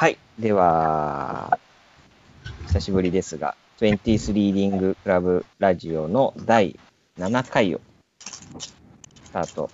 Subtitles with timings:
[0.00, 0.16] はい。
[0.38, 1.58] では、
[2.68, 6.80] 久しぶりですが、20th リーディングクラブラジオの第
[7.18, 7.82] 7回を
[8.24, 8.72] ス
[9.30, 9.68] タート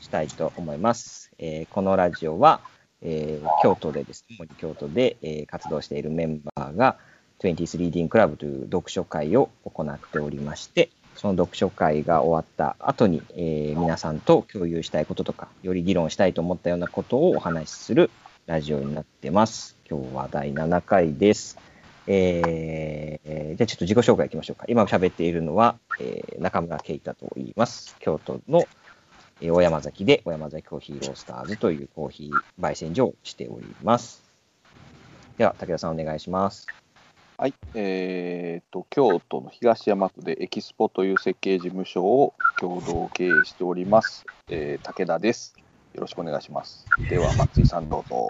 [0.00, 1.30] したいと思います。
[1.38, 2.60] えーこのラジオは、
[3.02, 6.96] えー京都でですね、京都で、えー活動しているメンバーが
[7.38, 18.10] 20th リーディングクラブという読書会を行っておりまして、その読書会が終わった後に、えー皆さんと共有したいこととか、より議論したいと思ったようなことをお話しする
[18.48, 19.76] ラジオになってます。
[19.86, 21.58] 今日は第7回です。
[22.06, 24.64] えーじゃあちょっと自己紹介いきましょうか。
[24.68, 27.94] 今喋っているのは、えー中村圭太と言います。
[27.98, 28.64] 京都の、
[29.42, 34.22] えー小山崎で小山崎コーヒーロースターズというコーヒー焙煎所をしております。
[35.36, 36.68] では、武田さんお願いします。
[37.36, 45.54] はい、えー、と京都の東山区でエキスポという設計事務所を共同経営しております、えー武田です。
[45.98, 46.86] よろしくお願いします。
[47.10, 48.28] では松井さんどうぞ。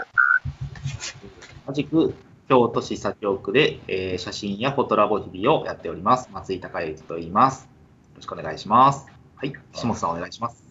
[1.66, 2.14] 同じく
[2.48, 6.30] 京都市左京区で、えー写真やフォトラボ日々をやっております。
[6.32, 7.64] 松井孝之と言います。
[7.64, 7.68] よ
[8.16, 9.06] ろしくお願いします。
[9.36, 10.64] はい、下本さんお願いします。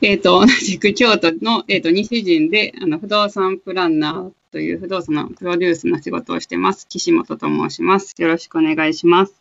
[0.00, 6.86] えっ、と、同じく京都の、えっ、と、西陣で、あの、不動産プランナーという不動産のプロデュースの仕事をしてます。
[6.88, 8.14] 岸本と申します。
[8.18, 9.34] よろしくお願いします。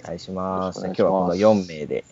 [0.00, 0.80] お願いします。
[0.80, 2.04] よろしくお願いします今日はこの4名でで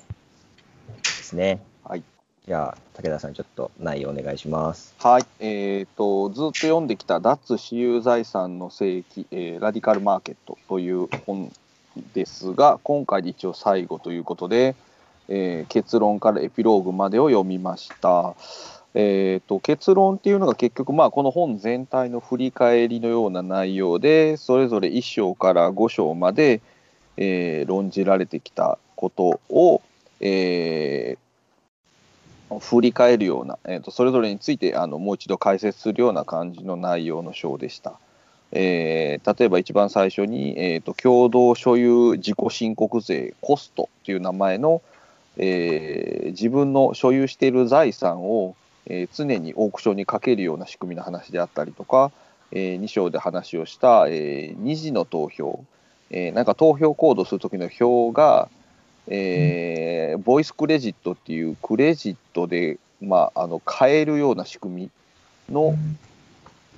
[1.02, 1.60] すね。
[1.84, 2.04] はい。
[2.46, 4.94] じゃあ、武田さん、ちょっと内容お願いします。
[4.98, 11.50] はい、えー、とずっと読んできた脱私有財産の世紀、えーラディカルマーケットという本
[12.12, 14.76] ですが、今回で一応最後ということで、
[15.28, 18.34] えー結論からエピローグまでを読みました。
[18.92, 26.60] えー、と結論っていうのが結局、まあ、この本全体の振り返りのような内容でそれぞれ1章から5章まで、
[27.16, 29.80] えー論じられてきたことを、
[30.20, 31.23] えー
[32.60, 37.98] 振り返るような、えー、とそれぞれについてあのもう一度解説するような感じの内容の章でした。
[38.52, 44.82] えー例えば一番最初に、えー、と共同所有自己申告税コストという名前の、
[45.36, 48.54] えー自分の所有している財産を、
[48.86, 52.12] えー常にオークションにかけるような仕組みの話であったりとか、
[52.52, 55.64] え2章で話をした、えー二次の投票、
[56.10, 58.48] えーなんか投票行動する時の票が、
[59.08, 64.90] えーボイスクレジットっていうクレジットで、まあ、あの買えるような仕組
[65.48, 65.76] みの、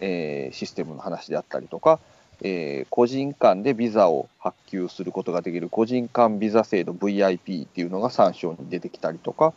[0.01, 2.01] えーシステムの話であったりとか、
[2.43, 9.53] えー個人間でビザを発給することができる個人間ビザ制度 VIP っていうのが3章に出てきたりとか、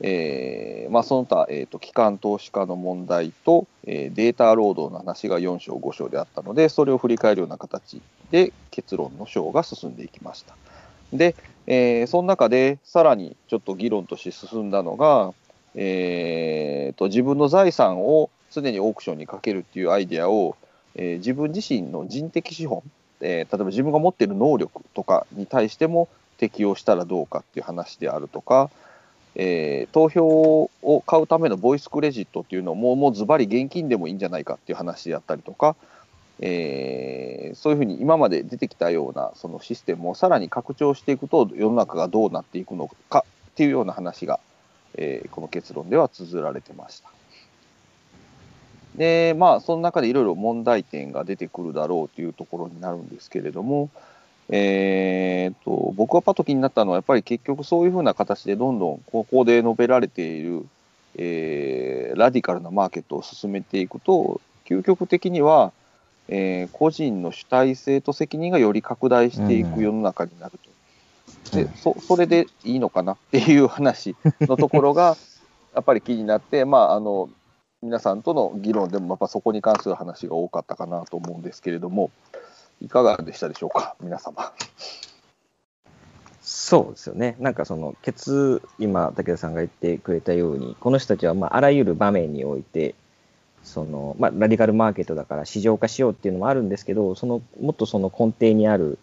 [0.00, 10.56] えーまあ、その他、えーと機関投資家の問題と、えーデータ労働の話が4章5章であったのでそれを振り返るような形で結論の章が進んでいきました。
[11.12, 11.34] で、
[11.66, 15.34] えーその中でさらにちょっと議論として進んだのが、
[15.74, 20.56] えーと自分の財産を常にオークションにかけるっていうアイデアを、
[20.94, 22.82] えー自分自身の人的資本、
[23.20, 28.70] えー例えば自分が持っている能力とかに対しても適用したらどうかっていう話であるとか、
[29.34, 35.74] えー投票を買うためのボイスクレジットっていうのももうズバリ現金でもいいんじゃないかっていう話であったりとか、
[36.40, 44.40] えーそういうふうに今まで出てきたようなそのシステムをさらに拡張していくと世の中がどうなっていくのかっていうような話が、
[44.94, 47.10] えーこの結論では綴られてました。
[48.96, 53.90] でまあその中でいろいろ問題点が出てくるだろうというところになるんですけれども、
[54.48, 60.66] えー、と僕はパッと気になったのはやっぱり結局そういうふうな形でどんどんここで述べられている、
[61.16, 65.72] えーラディカルなマーケットを進めていくと究極的には、
[66.28, 70.58] えー個人の主体性と責任がより拡大していく世の中になる
[71.50, 71.56] と。
[71.56, 75.16] でそそれでいいのかなっていう話のところが
[75.74, 77.28] やっぱり気になって、まあ、あの
[77.82, 82.10] 皆さんとの議論でもやっぱそこに関する話が多かったかなと思うんですけれども
[82.80, 83.94] いかがでしたでしょうか？
[84.00, 84.52] 皆様。
[86.42, 87.36] そうですよね。
[87.40, 92.94] なんかその、ケツ、今、武田さんが言ってくれたように、この人たちは、まあ、あらゆる場面において、
[93.66, 98.98] その、まあ、ラディカルマーケットだから市場化しようっていうのもあるんですけど、その、もっとその根底にある、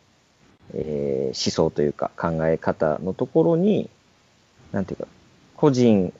[0.74, 3.90] えー思想というか考え方のところに、
[4.72, 5.08] なんていうか、
[5.58, 6.14] 個人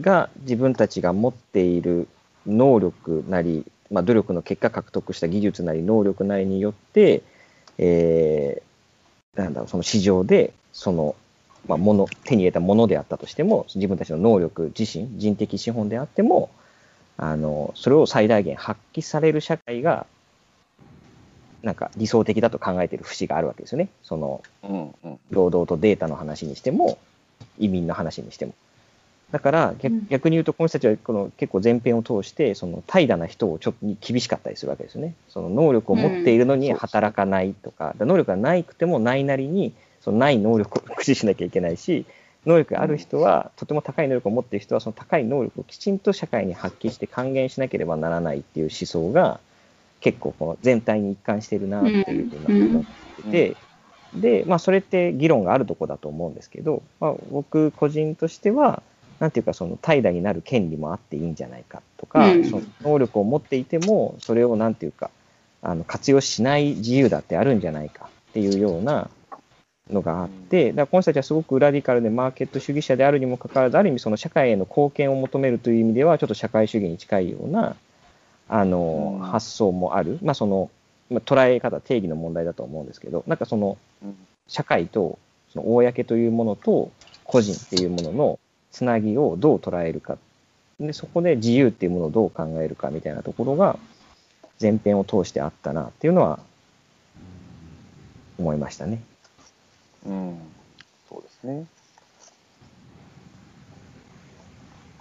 [0.00, 2.08] が自分たちが持っている
[2.46, 7.22] 能力なり、まあ、努力の結果獲得した技術なり能力なりによって、
[7.78, 8.66] えー
[9.36, 11.14] なんだろう、その市場で、その、
[11.68, 16.50] まあ、もの、手に入れたものであったとしても、自分たちの能力自身、人的資本であっても、
[17.18, 20.06] あの、それを最大限発揮される社会が、
[21.62, 23.88] なんか理想的だと考えている節があるわけですよね。
[24.02, 26.98] その、うんうん労働とデータの話にしても、
[27.58, 28.54] 移民の話にしても。
[29.32, 35.14] だから逆うん逆に言うと、この人たちはこの結構前編を通して、その怠惰な人をちょっと厳しかったりするわけですよね。
[35.28, 42.06] その能力を持っているのにうん働かないとか、だから能力がないくてもないなりに、そのない能力を駆使しなきゃいけないし、
[42.46, 49.40] 能力がある人は、とても高い能力を持っている人は、その高い能力をきちんと社会に発揮して還元しなければならないっていう思想が、
[50.00, 52.84] 結構この全体に一貫しているなっていうふうに思っ
[53.16, 53.56] てて、
[54.14, 58.82] で、まあ、それって議論があるとこだと思うんですけど、まあ、僕個人としては、
[59.18, 62.44] なんていうか、その怠惰になる権利もあっていいんじゃないかとか、うん。
[62.44, 65.10] その能力を持っていても、それをなんていうか、
[65.62, 69.10] あの活用しない自由だってあるんじゃないかっていうような
[69.90, 77.76] のがあって、だからこの人たちはすごくラディカルでマーケット主義者であるにもかかわらず、ある意味その社会への貢献を求めるという意味では、ちょっと社会主義に近いような、
[78.48, 80.18] あの、うん発想もある。
[80.22, 80.70] まあ、その、
[81.10, 84.16] まあ、捉え方、定義の問題だと思うんですけど、なんかその、うん
[84.48, 85.18] 社会と、
[85.52, 86.92] その公というものと
[87.24, 88.38] 個人っていうものの
[88.70, 90.18] つなぎをどう捉えるか。
[90.78, 93.78] で、そこで自由っていうものをどう考えるかみたいなところが、
[94.60, 96.38] 前編を通してあったなっていうのは、
[98.38, 99.00] 思いましたね。
[100.06, 100.38] うん、
[101.08, 101.66] そうですね。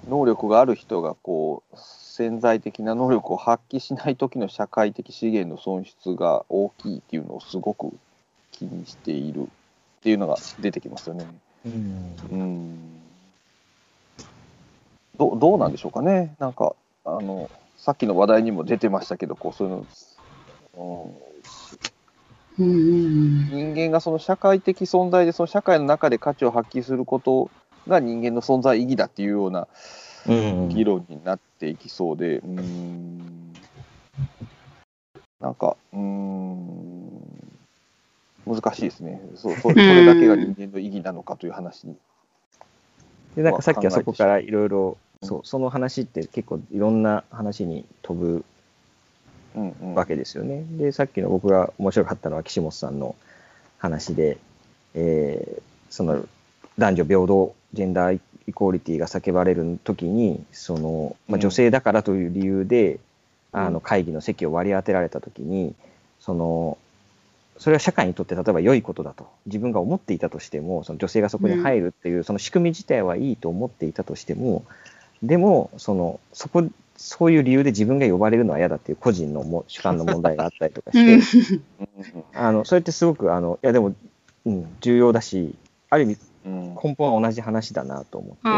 [0.10, 7.92] 能力がある人がこう潜在的な能力を発揮しない時の社会的資源の損失が大きいっていうのをすごく
[8.52, 9.46] 気にしているっ
[10.02, 11.25] ていうのが出てきますよね。
[11.66, 12.16] うん。
[12.31, 13.01] うん
[15.18, 16.75] どどうなんでしょうかね、なんか
[17.06, 21.13] あのさっきの話題にも出てましたけど、こうそういうの、うん、
[22.60, 27.52] うんうん人間がその社会的存在で、その社会の中で価値を発揮すること
[27.88, 29.68] が人間の存在意義だっていうような
[30.28, 30.69] うん。
[30.69, 33.54] 議論になっていきそうで、うーん、
[35.40, 37.22] なんか、うーん、
[38.46, 39.22] 難しいですね。
[39.36, 41.96] そうそ、それだけが人間の意義なのかという話に。
[43.36, 48.44] で、なんかさっきはまあそこからいろいろ、うんそう、その話って結構いろんな話に飛ぶ
[49.96, 50.63] わけですよね。
[50.72, 53.16] で、さっきの僕が面白かったのは岸本さんの
[53.78, 54.38] 話で、
[54.94, 56.28] えーその
[56.78, 61.40] 男女平等、ジェンダーイコーリティが叫ばれるときに、その、まあ、うん。
[61.40, 63.00] 女性だからという理由で、
[63.54, 63.74] あうん。
[63.74, 65.74] の会議の席を割り当てられたときに、
[66.19, 66.78] その、
[67.58, 74.66] それは社会にとって例えば良いことだと自分が思っていたとしてもその女性がそこに入るっていう、その仕組み自体はいいと思っていたとしても
[75.24, 76.68] でもそのそこ
[76.98, 81.40] そういう理由で自分が呼ばれるのは嫌だっていう個人のも主観の問題があったりとかして、
[81.80, 82.24] うん。
[82.34, 83.96] あのそれってすごくあのいやでも、
[84.46, 85.56] うん、重要だし
[85.90, 88.52] ある意味根本は同じ話だなと思って、うん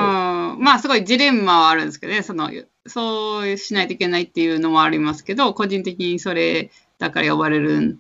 [0.60, 2.52] まあすごいジレンマはあるんですけどね、その
[2.86, 8.00] そうしないといけないっていうのもありますけど、個人的にそれだから呼ばれる、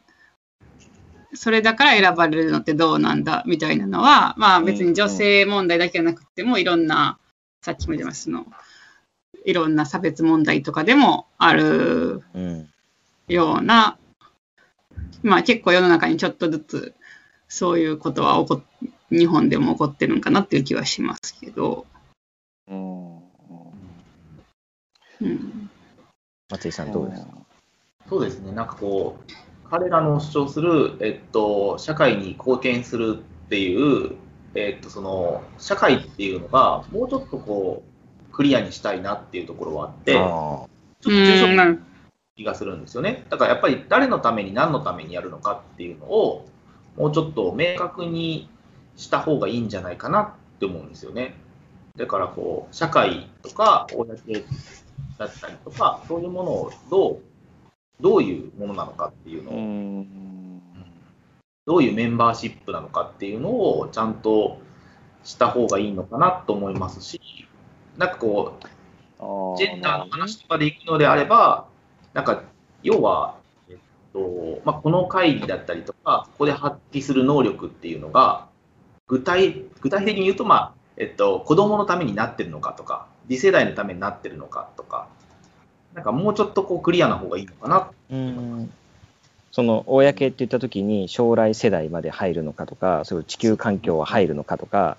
[1.34, 7.19] それだから選ばれるのってどうなんだみたいなのは、まあ別に女性問題だけじゃなくても、いろんな、
[7.62, 8.45] さっきも言いましたその、
[9.47, 12.69] いろんな差別問題とかでもあるうん。
[13.29, 13.97] ような、
[15.23, 16.94] まあ結構世の中にちょっとずつ
[17.47, 21.85] そういうことは起こっ日本でも起こってるんかなっていう気はしますけど、
[22.67, 23.17] うん。
[23.17, 23.21] うん
[25.21, 25.69] うん、
[26.50, 27.29] 松井さんどうですか、
[28.09, 34.15] そうですね、なんかこう、彼らの主張する、えっと、社会に貢献するっていう、
[34.55, 37.87] えっと、その社会っていうのが、もうちょっとこう、
[38.38, 41.77] クリアにしたいなっていうところはあって、ちょっとあ抽象的な
[42.36, 43.25] 気がするんですよね。
[43.32, 46.48] だからやっぱり誰のために何のためにやるのかっていうのを、
[46.98, 48.48] もうちょっと明確に
[48.96, 51.34] した方がいいんじゃないかなって思うんですよね。
[51.96, 57.22] だからこう、社会とか、公だったりとか、そういうものをどう、
[58.00, 60.62] どういうものなのかっていうのうを、ん
[61.65, 64.62] どういうメンバーシップなのかっていうのをちゃんと
[65.24, 67.47] した方がいいのかなと思いますし、
[67.98, 71.66] なんかこう、ジェンダーの話とかでいくのであれば、
[72.13, 72.44] なんか、
[72.84, 73.36] 要は、
[73.70, 73.77] えっ
[74.13, 78.48] とまあ、この会議だったりとか、ここで発揮する能力っていうのが、
[79.08, 85.08] 具体具体的に言うと、まあえっと、子供のためになってるのかとか、次世代のためになってるのかとか、
[85.94, 87.89] なんかもうちょっとこうクリアな方がいいのかな。
[88.12, 88.74] うん
[89.51, 94.98] その公って言った時に将来世代まで入るのかとかそういう地球環境は入るのかとか、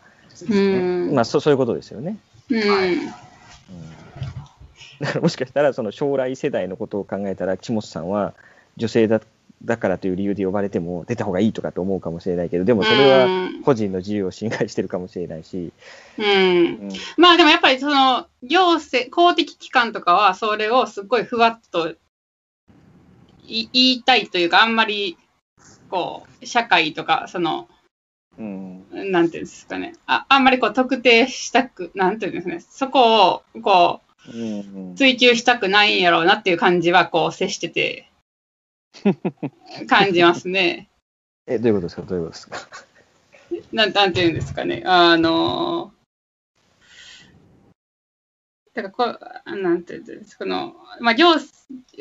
[0.50, 2.16] うんまあ、そそういうことですよね。
[2.50, 2.70] うん。
[2.70, 3.12] はいうん
[5.00, 8.34] だからもしかしたらその将来世代のことを考えたら木本さんは
[8.76, 9.20] 女性だ
[9.64, 13.62] だからという理由で呼ばれても出た方がいいとかと思うかもしれないけどでもそれはうん。
[13.62, 15.72] 個人の自由を侵害してるかもしれないし、
[16.16, 16.24] うん。
[16.24, 16.28] う
[16.86, 16.88] ん。
[17.16, 21.90] まあでもやっぱりその行政、公的機関とかはそれをすごいふわっと
[23.46, 25.18] い言いたいというか、あんまり
[25.90, 27.68] こう社会とかその
[28.38, 34.00] うんなんていうんですかね、ああんまりこう特定したく、なんていうんですかね、そこをこ
[34.32, 38.10] うんう追求したくないんやろうなっていう感じはこう接してて、
[39.88, 40.88] 感じますね。
[41.46, 42.02] え、どういうことですか？
[42.02, 42.84] どういうことですか？
[43.72, 45.92] なんなんていうんですかね、あの、
[48.74, 51.38] だからこう、なんていうんですか、この、まあ、行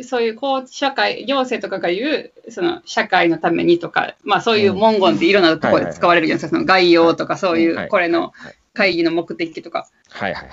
[0.03, 8.31] そういうこう社会、行政とかが言う、その社会のためにとか、まあそういう文言っていろんなところで使われるじゃないですか、その概要とかそういう、これの
[8.73, 9.87] 会議の目的とか。
[10.09, 10.49] はいはい。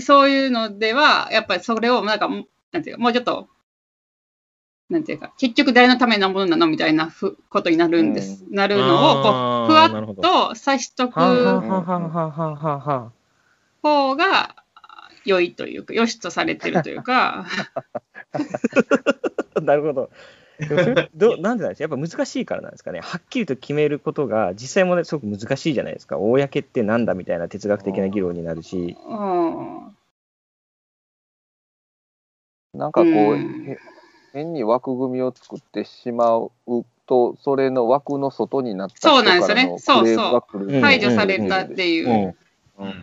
[0.00, 2.28] そういうのでは、やっぱりそれを、なんか、
[2.70, 3.48] なんていうか、もうちょっと、
[4.88, 11.20] なんていうか、結局誰のためのものなのみたいなふことになるんです、なるのを、こう、ふわっとさしとく
[13.82, 14.61] 方が
[15.24, 17.46] 良いというか、良しとされてるというか、
[19.54, 19.60] あ。
[19.60, 20.10] なるほど。
[21.14, 21.84] ど なんでなんですか？
[21.84, 23.00] やっぱ難しいからなんですかね？
[23.00, 26.18] はっきりと決めることが実際もね、すごく難しいじゃないですか。
[26.18, 28.96] 公ってなんだみたいな哲学的な議論になるし。
[29.06, 29.96] うん、
[32.74, 33.78] なんかこう、うんへ
[34.32, 36.50] 変に枠組みを作ってしまう
[37.06, 42.34] と、それの枠の外になったそうなんですよね人からのクレームが来るうん排除されたっていう。
[42.78, 42.94] うんうん。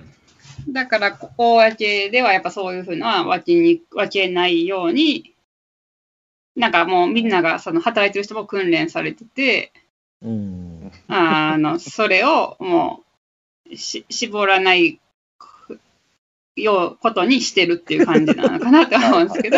[0.67, 5.33] だから、公ではやっぱそういうふうな分けに分けないように、
[6.55, 9.71] なんかもうみんながその働いてる人も訓練されてて、
[10.21, 10.91] うん。
[11.07, 13.03] あのそれをも
[13.71, 14.99] うし絞らない
[16.55, 19.57] ようことにしてるっていう感じなのかなって思うんですけど、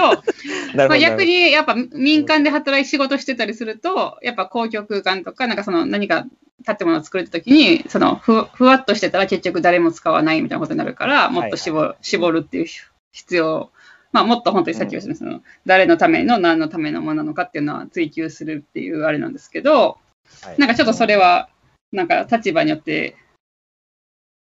[0.76, 0.98] まあ。
[0.98, 6.26] 逆にやっぱ民間で働い仕事してたりすると、やっぱ公共空間とか、なんかその何か
[6.66, 12.66] 建物を作るときに、そのふふわっとしてたら結局誰も使わないみたいなことになるから、もっと絞,、はい絞るっていう
[13.12, 13.72] 必要、
[14.12, 19.98] まあ、もっと本当にさっき言ったその誰のための何のためのものなのかっていうのは追求するっていうあれなんですけど、
[20.42, 20.60] はい。
[20.60, 21.50] なんかちょっとそれは、
[21.92, 23.16] なんか立場によって、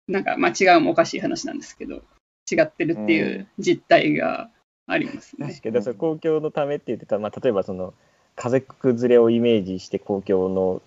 [0.08, 2.02] なんかまあ違うもおかしい話なんですけど、
[2.50, 4.50] 違ってるっていう実態が
[4.88, 5.60] ありますね。
[5.62, 7.94] 確かその公共のためって言ってたら、まあ、例えばその
[8.36, 10.82] 家族連れをイメージして公共の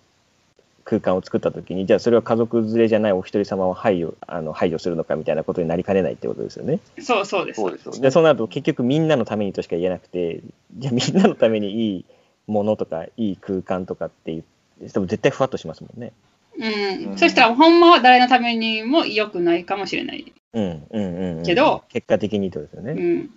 [0.84, 6.80] 空間を作ったときに、じゃあそれは家族連れじゃないお一人様を排除あの排除するのかみたいなことになりかねないってことですよね。
[6.98, 7.60] そうそうです。
[7.60, 8.00] そうですよね。
[8.00, 10.40] でそうなると結局みんなのためにとしか言えなくて、
[10.76, 12.04] じゃあみんなのためにいい
[12.46, 14.44] ものとかいい空間とかっていう、
[14.88, 16.12] でも絶対ふわっとしますもんね。
[16.58, 20.32] うんうんそしたら、ほんまは誰のためにも良くないかもしれない。
[20.52, 21.44] うんうんうん、うん。
[21.44, 22.92] けど、結果的にとですようね。
[22.92, 23.30] ん。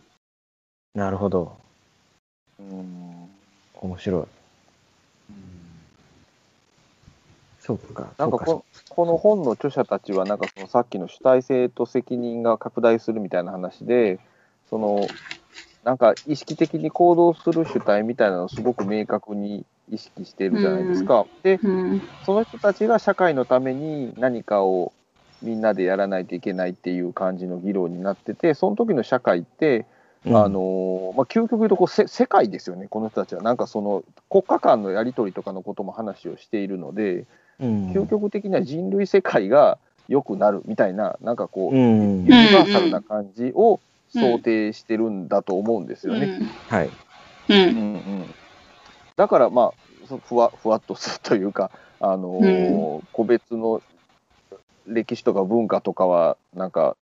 [0.96, 1.58] なるほど。
[2.60, 3.30] うん
[3.82, 4.26] 面白い。
[7.60, 8.12] そうか。
[8.18, 14.20] なんかそうここの本の著者たちは、なんかそのさっきの主体性と責任が拡大するみたいな話で、
[14.70, 15.10] その
[15.84, 21.26] なんか意識的に行動する主体みたいなのをすごく明確に意識してるじゃないですか。
[21.44, 22.02] で、うん。
[22.26, 24.94] その人たちが社会のために何かを
[25.42, 29.86] みんなでやらないといけないっていう感じの議論になってて、その時の社会って、うん
[30.26, 33.42] あのまあ、究極言うとこうせ世界ですよね、この人たちは。
[33.42, 37.26] なんかその国家間のやり取りとかのことも話をしているので、
[37.60, 39.78] うん究極的には人類世界が
[40.08, 43.80] 良くなるみたいな、なんかこう、うんユニバーサルな感じを
[44.14, 46.40] 想定してるんだと思うんですよね。
[46.70, 46.88] はい。
[46.88, 46.92] う。
[47.50, 48.26] うんんうん
[49.16, 53.82] だから、まあ、そふわふわっとするというか、あのー個別の
[54.88, 56.98] 歴史とか文化とかは、なんか、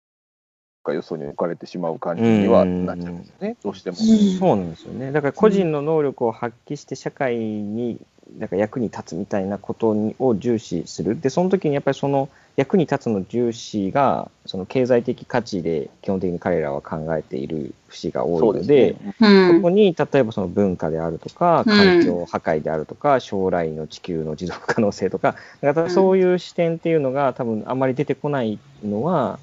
[0.94, 3.96] よそに置かれてしまう感じにはなっちゃうんですよね、どうしても。
[3.96, 5.12] そうなんですよね。
[5.12, 7.98] だから個人の能力を発揮して社会に
[8.38, 11.20] なんか役に立つみたいなことにを重視する。
[11.20, 19.14] で、その時にやっぱりその役に立つの重視が、その経済的価値で基本的に彼らは考えている節が多いので、ね。
[19.20, 29.38] うんそこに例えばその文化であるとか、うん環境破壊であるとか、将来の地球の持続可能性とか、だからそういう視点っていうのが多分あんまり出てこないのは、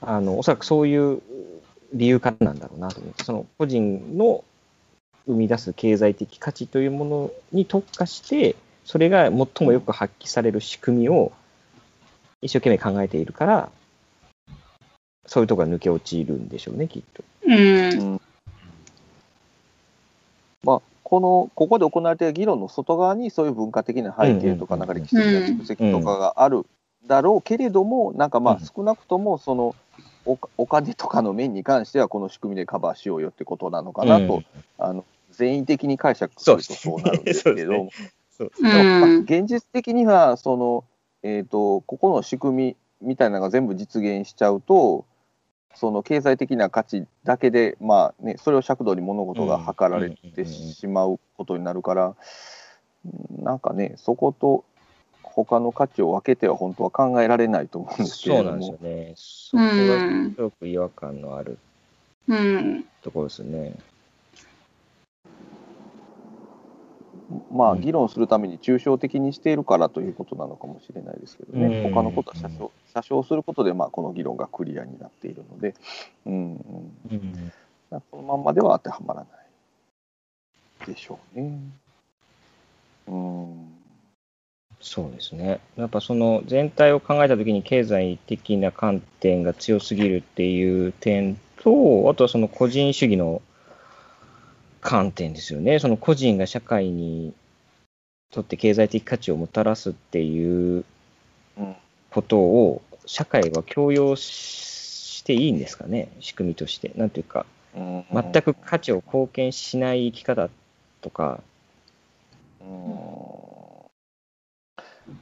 [0.00, 1.20] あのおそらくそういう
[1.92, 4.44] 理由からなんだろうなと思って、その個人の
[5.26, 11.32] 生み出す経済的価値というものに特化して、それが最もよく発揮される仕組みを
[12.42, 13.70] 一生懸命考えているから、
[15.26, 17.22] そういうところが抜け落ちるんでしょうね、きっと。
[17.46, 18.20] うん。
[20.64, 26.66] まあ、この、ここで行われている議論の外側に、そういう文化的な背景とか、うんなんか歴史的な蓄積とかがある
[27.06, 29.76] だろうけれども、なんかまあうん、少なくとも、その、
[30.26, 34.44] おお金とかの面に関しては、この仕組みでカバーしようよってことなのかなと、うん。
[34.78, 37.88] あの全員的に解釈するとそうなるんですけれど。
[39.24, 40.84] 現実的にはその、
[41.22, 45.04] えー、とここの仕組みみたいなのが全部実現しちゃうと
[45.74, 52.16] その経済的な価値だけで、まあね、それを尺度に物事が図られてしまうことになるから、
[53.38, 54.64] なんかねそこと
[55.34, 58.50] 他の価値を分けては本当は考えられないと思うんですけれども。
[58.50, 59.56] そうなんですよね。
[59.56, 59.70] そこが
[60.34, 61.58] すごく違和感のある
[62.28, 62.84] うん。
[63.02, 63.74] ところですね。
[67.52, 75.74] まあ、うん議論するために抽象的にしているからということなのかもしれないですけどね、うん他のことは写真写真することで、まあ、この議論がクリアになっているので、
[76.26, 77.52] うんうん、うん
[78.10, 79.26] このまんまでは当てはまらな
[80.86, 81.60] いでしょうね。
[83.08, 83.79] うん
[84.80, 85.60] そうですね。
[85.76, 93.42] やっぱその全体を考えたときに経済的な観点が強すぎるっていう点と、あとはその個人主義の
[94.80, 95.78] 観点ですよね。
[95.78, 97.34] その個人が社会に
[98.30, 100.84] とって経済的価値をもたらすっていう
[102.10, 106.92] ことを社会は強要していいんですかね、仕組みとして。
[106.96, 107.44] なんていうか、
[107.74, 110.48] 全く価値を貢献しない生き方
[111.02, 111.42] とか、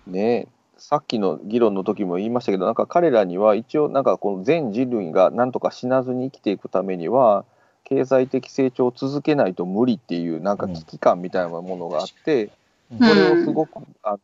[0.06, 7.44] ねえさっきの議論の時も言いましたけどなんか彼らには一応なんかこの全人類がなんとか死なずに生きていくためには
[7.84, 12.50] 経済的成長を続けないと無理っていうなんか危機感みたいなものがあって、うん
[12.96, 14.20] それをすごくあの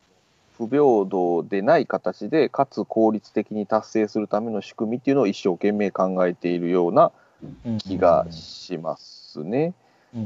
[0.56, 7.12] 不平等でない形でかつ効率的に達成するための仕組みっていうのを一生懸命考えているような
[7.78, 9.75] 気がしますね。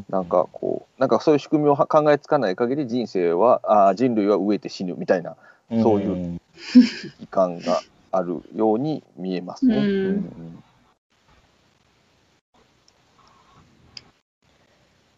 [0.09, 5.37] なんかこうなんかそういう仕組みをは考えつかない限り人生はあー人類は飢えて死ぬみたいな
[5.71, 6.40] そういううん
[6.73, 7.80] 危機感が
[8.12, 9.76] あるように見えますね。
[9.76, 10.62] うんうん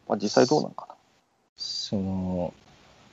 [0.09, 0.95] まあ、実際どうなんかな？
[1.57, 2.53] その、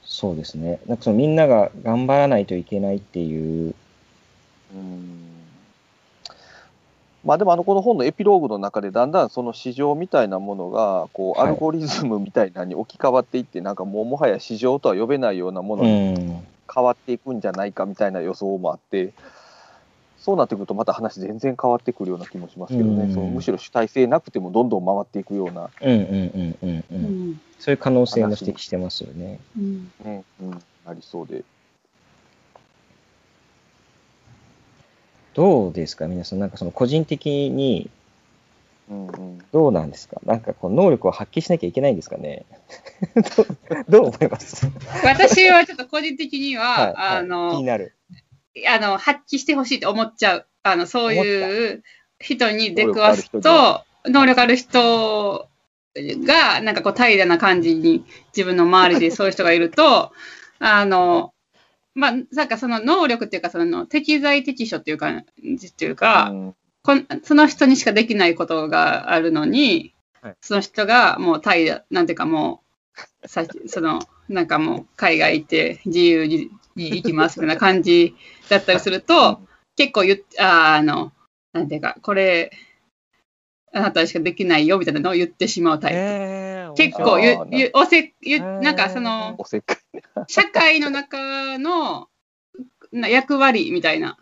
[0.04, 0.80] そうですね。
[0.88, 3.76] なんかそのみんなが頑張らないといけないっていう、
[4.74, 5.37] うん
[7.28, 19.12] まあでもあのこの本のエピローグの中でだんだんその市場みたいなものがこうはいアルゴリズムみたいなのに置き換わっていってなんかもうもはや市場とは呼べないようなものうにん、変わっていくんじゃないかみたいな予想もあって
[20.18, 26.84] そうなってくるとまた話全然変わってくるような気もしますけどね、うんそのむしろ主体性なくてもどんどん回っていくような、うん、うん、うん、うん、う。
[26.92, 27.42] うんん。
[27.60, 29.40] そういう可能性も指摘してますよね。
[29.58, 29.92] うん。
[30.06, 30.52] ねうん、
[30.86, 31.44] なりそうで。
[35.38, 36.40] どうですか、皆さん。
[36.40, 37.90] なんかその個人的に
[38.90, 40.20] うんうんどうなんですか？
[40.26, 42.44] なんかこう能力を発揮しなきゃいけないんですかね？
[43.30, 44.68] どうどう思います？
[45.04, 47.94] 私はちょっと個人的には、 はいはいあ気にの、なる。
[48.68, 50.48] あの、発揮してほしいと思っちゃう。
[50.64, 51.84] あの、そういう
[52.20, 55.48] 人に出くわすと、能力ある人
[55.96, 58.04] が、なんかこう、平らな感じに、
[58.36, 60.12] 自分の周りでそういう人がいると、
[60.60, 61.34] あの、
[61.98, 65.26] まあ、なんかその能力っていうか、その適材適所っていう感
[65.58, 66.56] じっていうか、うん。
[66.84, 70.36] こんその人にしかできないことがあるのに、はい。
[70.40, 72.62] その人がもう平ら、なんていうかも
[73.24, 78.16] う、さその、なんかもう海外行って自由に行きますみたいな感じ
[78.48, 79.42] だったりすると、
[79.76, 81.14] 結構言っああの、
[81.52, 82.52] なんていうか、これ、
[83.74, 85.98] あなたにしかできないよみたいなのを言ってしまうタイプ。
[85.98, 89.38] えー結構ゆゆおせゆなんかその。
[90.28, 92.10] 社会の中の
[92.92, 94.18] な役割みたいな。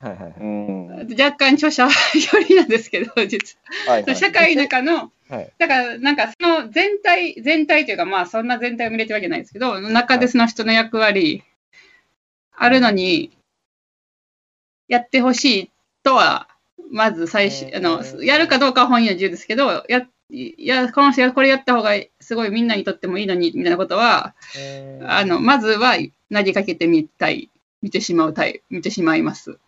[0.00, 0.34] はいはいはい。
[0.40, 0.88] うん。
[1.20, 3.56] 若干著者寄りなんですけど実
[3.86, 3.92] は。
[3.92, 4.16] はいはい。
[4.16, 5.52] 社会の中のはい。
[5.58, 11.44] だから、なんか、その全体、全体というか、まあ、そんな全体を見れてるわけじゃないですけど、中でその人の役割、
[12.52, 13.36] あるのに、
[14.88, 15.70] やってほしい
[16.02, 16.48] とは、
[16.90, 25.96] まず最初、あの、やるかどうかは本人の自由ですけど、や、いや、この人がこれやった方が、すごいみんなにとってもいいのに、みたいなことは、えーあの、まずは
[26.32, 29.58] 投げかけてみたい、見てしまうたい、見てしまいます。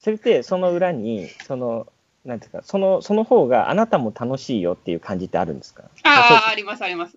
[0.00, 1.88] それって、その裏に、その、
[2.24, 5.84] なんていうか、その、その方があなたも楽しいよっていう感じってあるんですか？
[6.04, 7.16] ああ、あります、あります。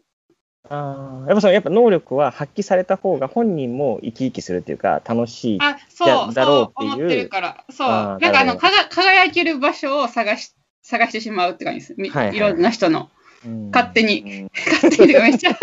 [0.70, 5.60] ああ、やっぱその、やっぱ能力は発揮された方が本人も生き生きするっていうか、楽しい。
[5.62, 7.66] あ、じそう、ゃだろうっていうそう思ってるから。
[7.70, 7.88] そう。
[7.90, 11.96] なんかあの、輝ける場所を探し、探してしまうって感じです。
[11.98, 13.10] みはいはいいろんな人の。
[13.46, 14.22] うん勝手に。
[14.22, 15.58] うん勝手にとかめっちゃ。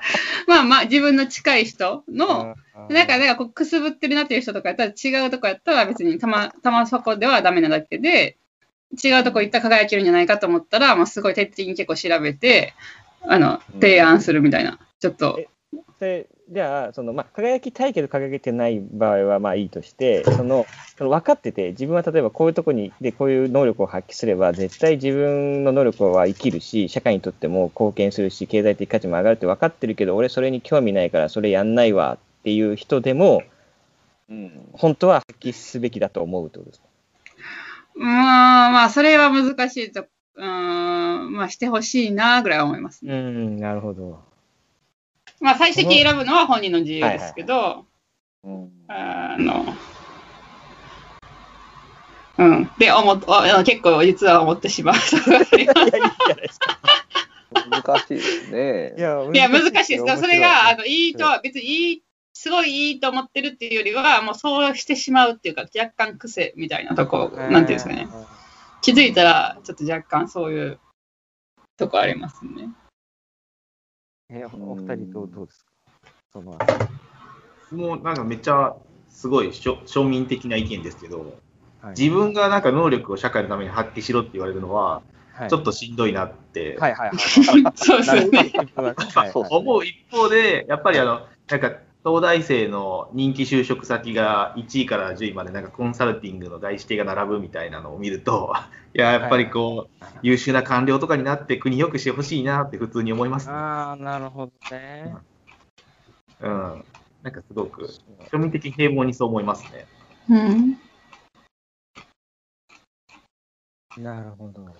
[0.46, 2.54] まあまあ、自分の近い人の、
[2.88, 8.36] なんか、なんかこう、くすぶってるなっていう人とかやったら、違うとこやったら別にたま、たまそこではダメなだけで、
[9.02, 12.74] 違うとこ行ったら輝けるんじゃないかと思ったら、まあ、すごい徹底的に結構調べて、
[13.22, 14.78] あの、提案するみたいな。
[15.00, 15.48] ちょっとえ、
[15.98, 20.66] それじゃあ、そのまあ、輝きたいけど輝けてない場合はまあいいとして、その
[20.98, 33.42] その分かってて、自分は例えばこういうとこにでこういう能力を発揮すれば、絶対自分の能力は生きるし、社会にとっても貢献するし、経済的価値も上がるって分かってるけど、俺それに興味ないからそれやんないわっていう人でも、
[34.28, 36.86] うん本当は発揮すべきだと思うってことですか？
[37.96, 43.06] うーん、まあ、それは難しいと、うーん、まあ、してほしいな、ぐらいは思います。
[43.06, 44.29] うん、なるほど。
[45.40, 47.86] まあ、最終的に選ぶのは本人の自由ですけど、
[48.44, 49.74] うんあの、
[52.38, 52.70] うん。
[52.78, 55.80] で、思っあ結構実は思ってしまうところがあります。
[55.82, 56.78] いや、いいじゃないですか。
[57.70, 58.94] 難しいですね。
[58.96, 60.20] いや、難しいです。
[60.20, 68.08] それが、あの、いいとはは、別にいい、すごいいいと思ってるっていうよりは、もうそうしてしまうっていうか、若干癖みたいなとこ、なんていうんですかね。
[68.82, 70.80] 気づいたら、ちょっと若干そういう
[71.76, 72.70] とこありますね。
[74.32, 75.70] え、お二人どうどうですか？
[76.32, 76.56] その。
[77.72, 78.74] もうなんかめっちゃ
[79.08, 81.38] すごい庶庶民的な意見ですけど、
[81.82, 82.00] はい。
[82.00, 85.50] 自分がなんか能力を社会のために発揮しろって言われるのは、はい。
[85.50, 86.76] ちょっとしんどいなって。
[86.78, 87.18] はいはいはい。
[89.50, 98.54] 思う一方で、やっぱりあの、なんか、東大生の人気就職先が1位から10位までなんかコンサルティングの大指定が並ぶみたいなのを見ると、
[98.94, 103.54] いや、やっぱりこう、優秀な官僚とかになって国良くしてほしいなって普通に思いますね。
[103.54, 105.14] ああ、なるほどね。
[106.40, 106.84] うん。
[107.22, 107.86] なんかすごく、
[108.32, 109.86] 庶民的平凡にそう思いますね。
[110.30, 110.80] うん。
[114.02, 114.74] なるほど。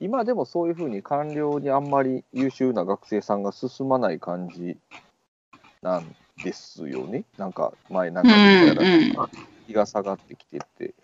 [0.00, 4.78] 今でもそういうふうに官僚にあんまり優秀な学生さんが進まない感じ
[5.82, 7.24] なんですよね。
[7.38, 9.30] なんか前なんうか見たらん。
[9.66, 10.94] 気が下がってきてて。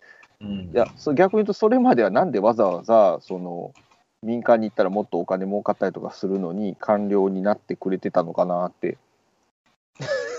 [0.41, 3.75] うんいや、そ逆に言うとそれまではなんでわざわざその
[4.23, 8.97] 民間に行ったらもっとお金儲かったりとかするのに官僚になってくれてたのかなって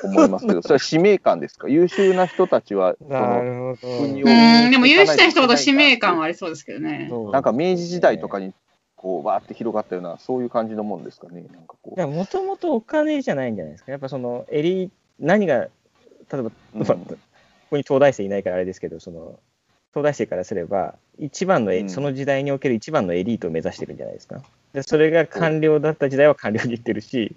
[0.04, 1.68] 思いますけど、 それは使命感ですか？
[1.68, 3.76] 優秀な人たちはそなの
[4.72, 7.12] でも優秀な人ほど使命感はありそうですけどね。
[7.32, 8.54] なんか明治時代とかに
[9.02, 11.42] こうわーって広がったようなそういう感じのもんですかね。
[11.52, 13.92] なんかこいや、もともとお金じゃないんじゃないですか。
[13.92, 15.70] やっぱその、エリ何が、例
[16.34, 17.18] えば、うんまあこ
[17.72, 19.40] こに東大生いないからあれですけど、その、
[19.94, 24.44] 東大生からすれば、一番のエ、うんその時代における一番のエリートを目指してるんじゃないですか。
[24.74, 27.36] で、それが官僚だった時代は官僚に行ってるし、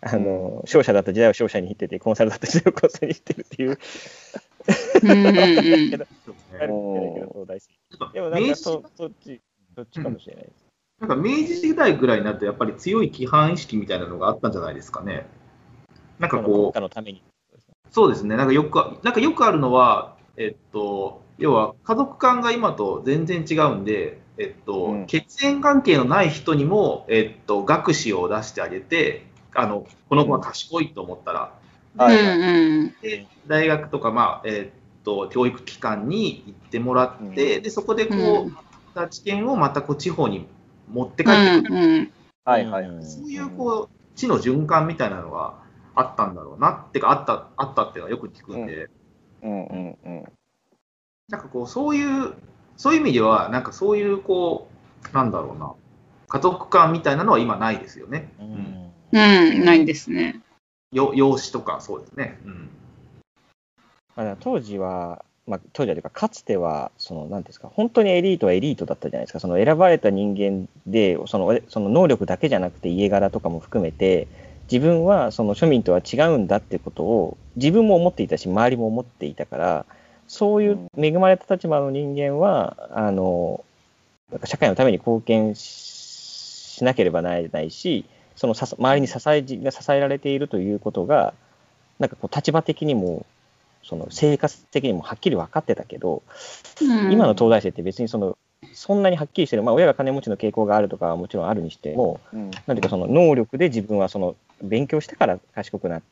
[0.00, 3.78] あの、商社だった時代は商社に行ってて、コンサルだった時代はコンサルに行ってるっていう、
[8.12, 9.40] でもなんかか明治そ、そっち、
[9.74, 10.67] そっちかもしれないです。
[11.00, 15.26] なんか明治時代ぐらいになると、やっぱり強い規範意識みたいなのがあったんじゃないですかね。
[16.18, 17.22] なんかこ家のために。
[17.54, 17.58] う、
[17.90, 25.06] そうですね、なんかよくなんかよくあるのは、えっと、要は家族間が今と全然違うんで、えっとうん。
[25.06, 31.54] 血縁関係のない人にも、えっと、学士を出してあげて、あのこの子は賢いと思ったら、
[31.96, 32.20] はい。
[32.20, 32.94] うんうん。
[33.00, 38.56] で大学とか、まあえっと教育機関に行ってもらって、でそこでこう、うん。
[38.94, 40.48] た知見をまたこう地方に
[40.90, 41.74] 持ってう帰ってくる。
[41.74, 42.12] んうん
[42.44, 42.84] はいはい。
[42.84, 45.54] うんそういうこう地の循環みたいなのが
[45.94, 48.88] あったんだろうなってかあったあったっていうのはよく聞くんで、
[49.42, 50.24] うんうんうん。
[51.28, 52.34] なんかこうそういう
[52.76, 54.68] そういう意味ではなんかそういうこ
[55.10, 55.74] うなんだろうな
[56.28, 58.32] 家族間みたいなのは今ないですよね。
[58.40, 60.40] うんうん、ないですね。
[60.92, 62.38] よ養子とかそうですね。
[62.44, 62.70] うん。
[64.16, 74.28] まあ、当時は、まあ、当時はというか、かつては、その、なんですか、本当にエリートはエリートだったじゃないですか、その選ばれた人間で、その、その能力だけじゃなくて、家柄とかも含めて、
[74.70, 79.86] 自分はその庶民とは違うんだってことを、自分も思っていたし、周りも思っていたから、
[80.26, 83.64] そういう恵まれた立場の人間は、あの、
[84.30, 88.04] なんか社会のために貢献しなければならないし、
[88.36, 91.32] その周りに支えが支えられているということが、
[91.98, 93.24] なんかこう立場的にも、
[93.88, 96.22] その生活的にもはっきり分かってたけど、
[96.82, 98.36] うん今の東大生って別にその、
[98.74, 106.02] そんなにはっきりしてる、まあ、親が金持ちの傾向があるとかはもちろんあるにしても、うんなんていうか、その能力で自分はその勉強したから賢くなっ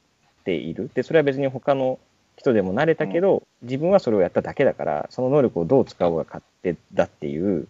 [0.45, 0.91] ている。
[0.95, 1.99] で、それは別に他の
[2.39, 7.69] 人でもなれたけど、自分はそれをやっただけだから、その能力をどう使おうが勝手だっていう、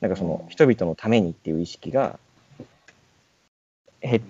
[0.00, 2.20] なんかその人々のためにっていう意識が
[4.00, 4.22] 減っ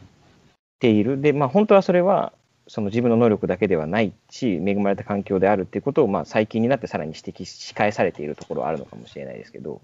[0.78, 1.20] ている。
[1.20, 2.32] で、まあ本当はそれは、
[2.68, 9.80] その自分の能力だけではないし、恵まれた環境であるっていうことを、まあ最近になってさらに指摘し返されているところはあるのかもしれないですけど、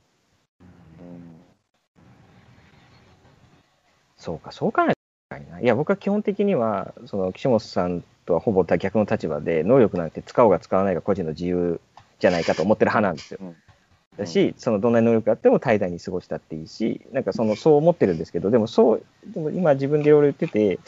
[0.61, 0.63] う
[1.03, 1.35] ん
[4.17, 4.95] そうか、そう考え
[5.29, 5.61] たらいいな。
[5.61, 11.81] いや、僕は基本的には、その岸本さんとはほぼ逆の立場で、能力なんて使おうが使わないが個人の自由
[12.21, 13.41] じゃないかと思ってる派なんですよ。
[13.43, 13.57] うん
[14.17, 20.79] だし、そのどんなに能力があっても怠惰に過ごしたっていいし、なんかそのそう思ってるんですけど、でもそう、でも今自分でいろいろ言ってて、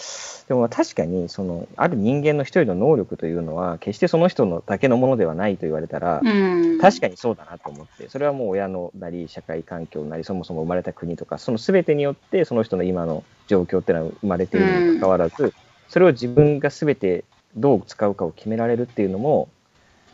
[0.48, 15.52] でもまあ確かにそのある人間の一人の能力というのは、決してその人のだけのものではないと言われたら、うん、確かにそうだなと思って、それはもう親のなり、社会環境なり、そもそも生まれた国とか、その全てによって、その人の今の状況っていうのは生まれているにもかかわらず、
[15.88, 17.24] それを自分が全て
[17.56, 19.48] どう使うかを決められるっていうのも、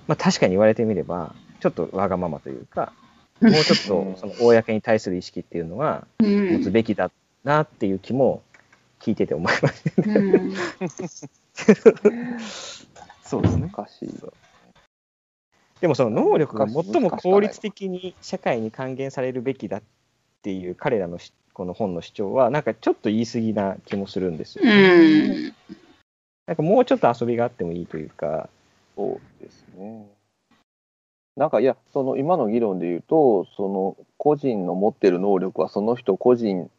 [0.07, 2.93] まあ、確かに言われてみれば、ちょっとわがままというか、
[3.43, 7.11] もうちょっとその公に対する意識っていうのはうん持つべきだ
[7.45, 8.43] なっていう気も
[9.01, 9.85] 聞いてて思います。
[9.97, 10.55] うん
[13.23, 13.71] そうですね。
[13.75, 14.11] 難しい。
[15.81, 19.83] でもその能力が最も効率的に社会に還元されるべきだっ
[20.43, 24.65] ていう彼らのしこの本の主張は、なんかちょっと言い過ぎな気もするんですよ。
[24.65, 25.55] うん。
[26.47, 28.49] なんかもうちょっと遊びがあってもいいというか、
[28.97, 30.07] そうですね。
[31.37, 36.71] なんかいや、その今の議論で言うと、その個人の持ってる能力はその人個人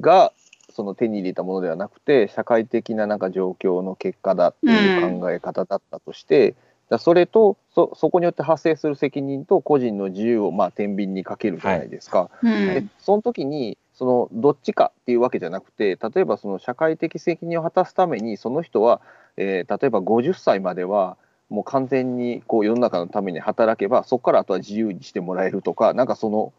[0.00, 0.32] が
[0.72, 6.54] その手に入れたものではなくて、社会的ななんか状況の結果だっていう考え方だったとして、
[6.88, 12.30] だそれとそ、そこによって発生する責任と個人の自由をまあ天秤にかけるじゃないですか。
[12.42, 12.90] うでん。
[12.98, 19.00] その時にそのどっちかっていうわけじゃなくて例えばその社会的責任を果たすためにその人は、
[19.36, 21.16] えー例えば50歳までは
[21.50, 26.52] もう完全にこう世の中のために働けばそこからあとは自由にしてもらえるとかなんかその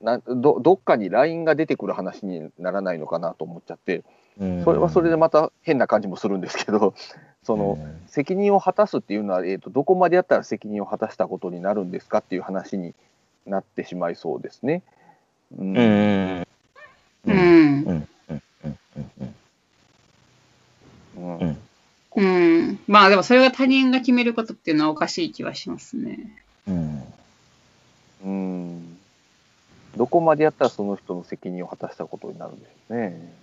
[0.00, 4.02] などどっかにラインが出てくる話にならないのかなと思っちゃって
[4.64, 6.94] それはそれでまた変な感じもするんですけど
[7.44, 12.94] その、責任を果たすっていうのは、えー、とどこまでやったら責任を果たしたことになるんですかっていう話に
[13.46, 14.82] なってしまいそうですね。
[15.58, 16.46] うんうん。
[17.26, 17.34] うん。
[17.34, 17.84] うん。
[17.86, 18.08] うん。
[18.30, 18.78] うん。
[21.18, 21.38] うん。
[21.38, 21.63] うん
[22.16, 22.78] うんうん。
[22.86, 26.18] まあでもそれが他人が決めることっていうのはおかしい気はしますね。
[26.66, 27.02] うん。
[28.24, 28.98] うん
[29.96, 33.34] どこまでやったらその人の責任を果たしたことになるんでしょうね。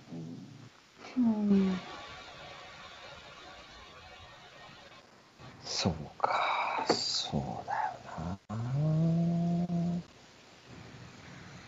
[1.16, 1.80] うん。
[5.64, 6.84] そうか。
[6.88, 8.62] そうだよな。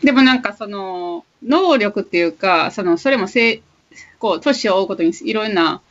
[0.03, 3.61] でもなんかその、能力っていうか、その、それもせい、
[4.19, 5.81] こう、年を追うことにいろんな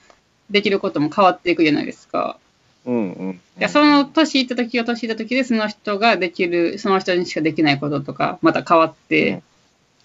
[0.51, 2.39] できることも変わっていくじゃないですか。
[2.87, 9.43] うんうんいやその年いった時は年いった時でその人ができる、その人にしかできないこととか、また変わって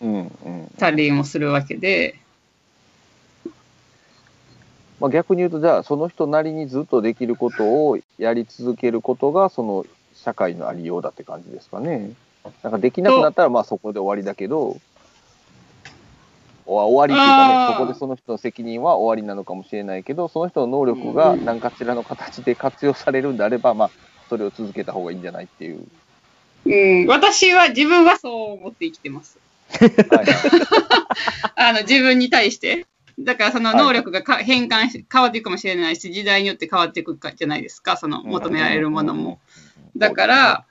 [0.02, 2.15] うんうんたりもするわけで、
[4.99, 12.12] まあ、逆に言うとじゃあその人なりにずっとできることをやり続けることがその社会のありようだって感じですかね。
[12.63, 14.80] なんかできなくなったらまあそこで終わりだけどお
[16.77, 23.91] 終わりっていうかねそこでその人の責任は終わりなのかもしれないけどその人の能力が何かしらの形で活用されるんであれば、まあ、
[24.29, 25.88] それを続けた方がいいんじゃないっていう。
[26.65, 29.39] うん、私は自分はそう思って生きてます。
[29.69, 29.89] はい
[31.55, 32.86] あの自分に対して。
[33.19, 39.39] だからその能力がか変換し、変わっていくかもしれないし、時代によって変わっていくかじゃないですか、その求められるものも。
[39.97, 40.65] だから、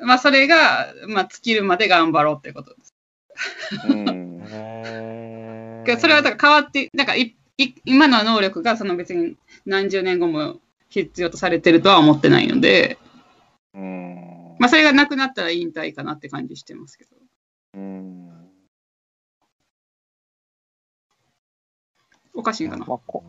[0.00, 2.94] まあそれが、まあ尽きるまで頑張ろうってことです。
[3.90, 5.09] うんへ
[5.98, 10.56] それはだから変わって、なんかいい今の能力がその別に何十年後も
[10.88, 12.98] 必要とされてるとは思ってないので、
[13.74, 17.10] うんまあそれがなくなったら引退かなって感じしてますけど。
[17.74, 18.30] うん
[22.32, 22.86] おかしいかな。
[22.86, 23.24] まあこ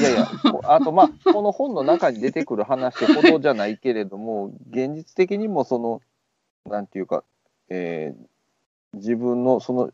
[0.00, 6.02] いやいや、こあとまあ、この本の中に出てくる話ほどじゃないけれども、現実的にもその、
[6.68, 7.24] なんていうか、
[7.68, 8.28] えー
[8.94, 9.90] 自分のその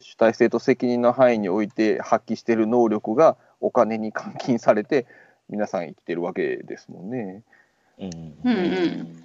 [0.00, 5.06] 主体性と責任の範囲において発揮している能力がお金に換金されて、
[5.48, 7.42] 皆さん生きてるわけですもんね。
[7.98, 8.10] うん
[8.44, 9.24] うんうん。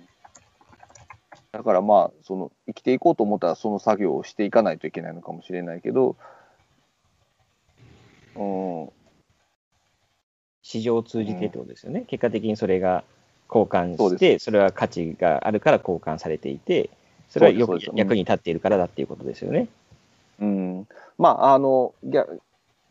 [1.51, 6.15] だからまあ、その生きていこうと思ったら、その作業をしていかないといけないのかもしれないけど、
[8.36, 8.89] うん、
[10.62, 12.05] 市場を通じてってことですよね。
[12.08, 13.03] 結果的にそれが
[13.49, 16.91] 交換して、それは価値があるから交換されていて、
[17.29, 19.67] それはよく役に立っているからだっていうことですよね。
[20.39, 22.25] うん、まああのいや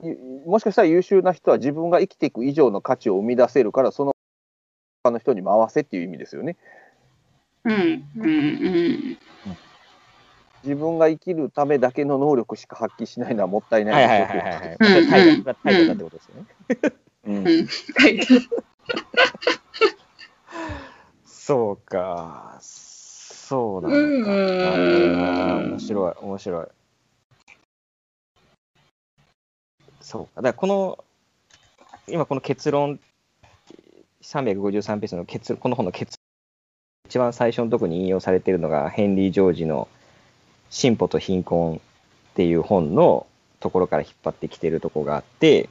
[0.02, 4.12] ゆもしかしたら優秀な人は自分が生きていく以上の価値を生み出せるからその
[5.02, 6.56] 他の人に回せっていう意味ですよね。
[7.64, 7.74] うん。
[7.74, 8.26] うん。
[8.26, 9.18] うん。
[10.64, 14.74] 自分が生きるためだけの能力しか発揮しないのはもったいなはいいはいはいはいはい。
[15.94, 16.46] ってことですよね。
[17.26, 17.68] うん。
[21.24, 22.58] そうか。
[22.61, 25.54] そうなのか。
[25.70, 26.66] 面白い、面白い。
[30.09, 30.40] そうか。
[30.40, 31.05] だからこの、
[32.09, 32.99] 今この結論、
[34.23, 39.87] 353ページの結この本の結論一番最初のとこに引用されているのが、ヘンリー・ジョージの
[40.71, 41.81] 進歩と貧困っ
[42.35, 43.27] ていう本の
[43.61, 45.68] ところから引っ張ってきてるところがあって、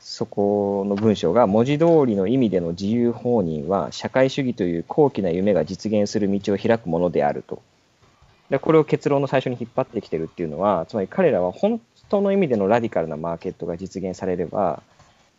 [0.00, 7.62] そこの文章が文字通りの意味での自由放任は社会主義という高貴な夢が実現する道を開くものであると。
[8.50, 11.80] でこれを結論の最初に引っ張ってきてるっていうのは、つまり彼らは本
[12.12, 14.82] 当の意味でのラディカルなマーケットが実現されれば、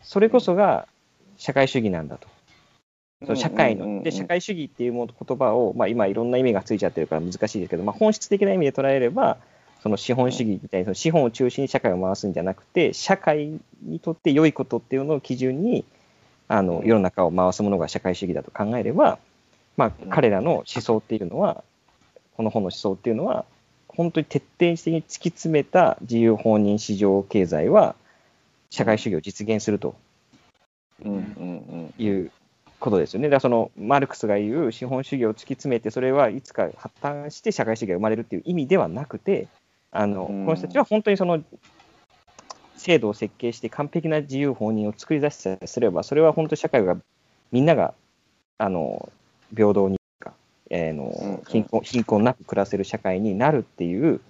[0.02, 0.88] それこそが
[1.38, 2.28] 社会主義なんだと。
[3.26, 9.38] その社会の、で、社会主義っていうもの言葉を、まあ今いろんな意味がついちゃってるから難しいですけど、まあ本質的な意味で捉えれば、
[9.84, 15.86] その資本主義みたいにその資本を中心に社会を回すんじゃなくて、社会にとって良いことっていうのを基準に、
[16.48, 19.20] あの世の中を回すものが社会主義だと考えれば、
[19.78, 21.64] まあ、彼らの思想っていうのは、
[22.36, 23.46] この本の思想っていうのは、
[23.96, 27.96] 本当に徹底的に突き詰めた自由放任市場経済は、
[28.70, 29.96] 社会主義を実現すると
[32.00, 32.32] いう
[32.80, 33.28] ことですよね。
[33.28, 39.48] だからそのマルクスが言う資本主義を突き詰めて、それはいつか発端して社会主義が生まれるっていう意味ではなくて、
[39.92, 41.44] あのこの人たちは本当にその
[42.76, 46.98] 制度を設計して完璧な自由放任を作り出しさえすれば、それは本当に社会が
[47.52, 47.94] みんなが
[48.58, 49.10] あの
[49.56, 50.03] 平等にか、
[50.70, 54.22] えーの貧困貧困なく暮らせる社会になるっていう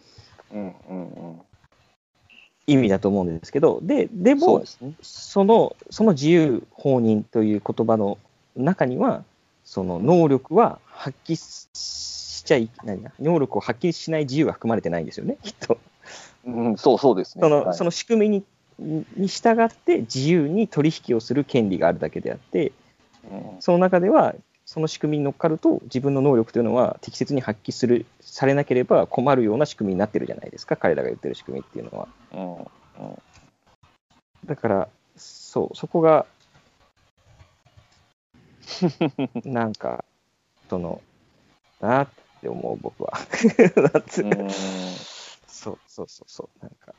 [2.67, 4.63] 意味だと思うんですけど、ででも
[5.01, 8.17] そ、のその自由放任という言葉の
[8.55, 9.23] 中には、
[9.63, 15.77] その能力は発揮しちゃい、何だ、能力を発揮しない自由は含まれてないんですよね、きっと。
[16.45, 17.41] うん、そうそうですね。
[17.41, 18.43] そのはい、その仕組みに
[18.79, 22.71] に従って自由に取引をする権利があるだけであって、
[23.31, 24.35] うん、その中では
[24.73, 32.07] その仕組みに乗っかると自分の能力というのは適切に発揮するされなければ困るような仕組みになってるじゃないですか彼らが言ってる仕組みっていうのは。
[32.33, 33.17] うんうん、
[34.45, 36.25] だからそうそこが
[39.45, 40.03] なんか
[40.71, 41.01] その
[41.79, 42.07] なっ
[42.41, 43.13] て思う僕は。
[45.45, 46.95] そうそうそうそう、なんか。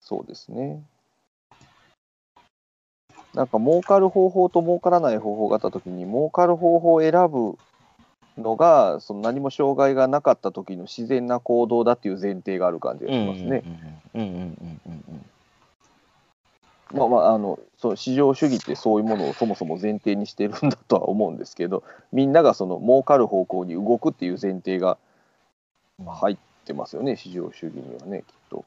[0.00, 0.82] そうですね。
[3.38, 7.56] なんか儲かる方法と儲からない方法があったときに、儲かる方法を選ぶ
[8.36, 13.62] のが、その何も障害がなかった時の自然な行動だっていう前提がある感じがしますね。
[16.92, 24.96] まあまあ、あのその市場主義ってそういうものをそもそも前提にしてるんだとは思うんですけど、みんながその儲かる方向に動くっていう前提が
[26.06, 26.36] 入っ
[26.68, 28.64] ってますよね、市場主義にはね、きっと。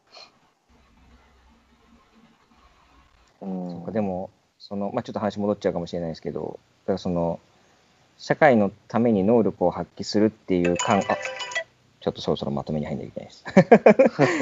[3.42, 7.39] うん、でもその、まあ、ちょっと話戻っちゃうかもしれないですけど、だからその
[8.17, 11.02] 社会のために能力を発揮するっていう感あ
[12.00, 13.45] ちょっとそろそろまとめに入んなきゃいけないです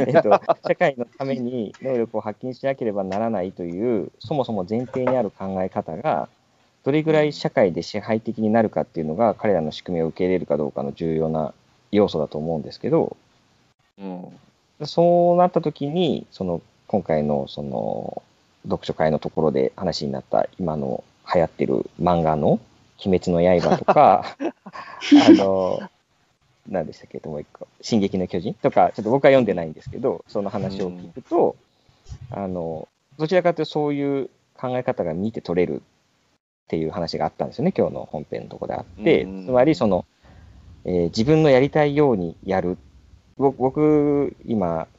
[0.07, 0.41] えっと。
[0.67, 6.27] 社会のために能力を発揮しなければならないという、そもそも前提にある考え方が、
[6.83, 11.53] どれぐらい社会で支配的になるかっていうのが、彼らの仕組みを受け入れるかどうかの重要な
[11.91, 13.15] 要素だと思うんですけど、
[13.97, 14.39] うん、
[14.85, 18.21] そうなった時に、その今回のその
[18.63, 22.59] 読書会のところで話になった今の流行ってる漫画の
[23.05, 25.79] 「鬼滅の刃」とか あの
[26.67, 31.55] 何でしたっけもう一個「進撃の巨人」とかちょっと僕は読んでないんですけどその話を聞くと、
[32.31, 35.81] うん、あのどちらかというとそういう考え方が見て取れるっ
[36.67, 40.05] ていう話があったんですよね今日の本編のところであって、うん、つまりその、
[40.85, 42.77] えー、自分のやりたいようにやる。
[43.37, 44.89] 僕、今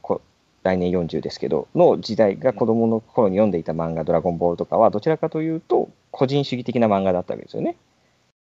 [0.63, 7.75] 来年40ですけど、の時代が子供の頃に読んでいた漫画、ドラゴンボールとかは、どちらかというと、個人主義的な漫画だったわけですよね。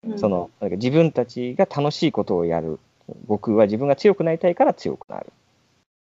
[0.06, 2.80] うん、そのなんか自分たちが楽しいことをやる。
[3.28, 5.32] 僕は自分が強くなりたいから強くなる。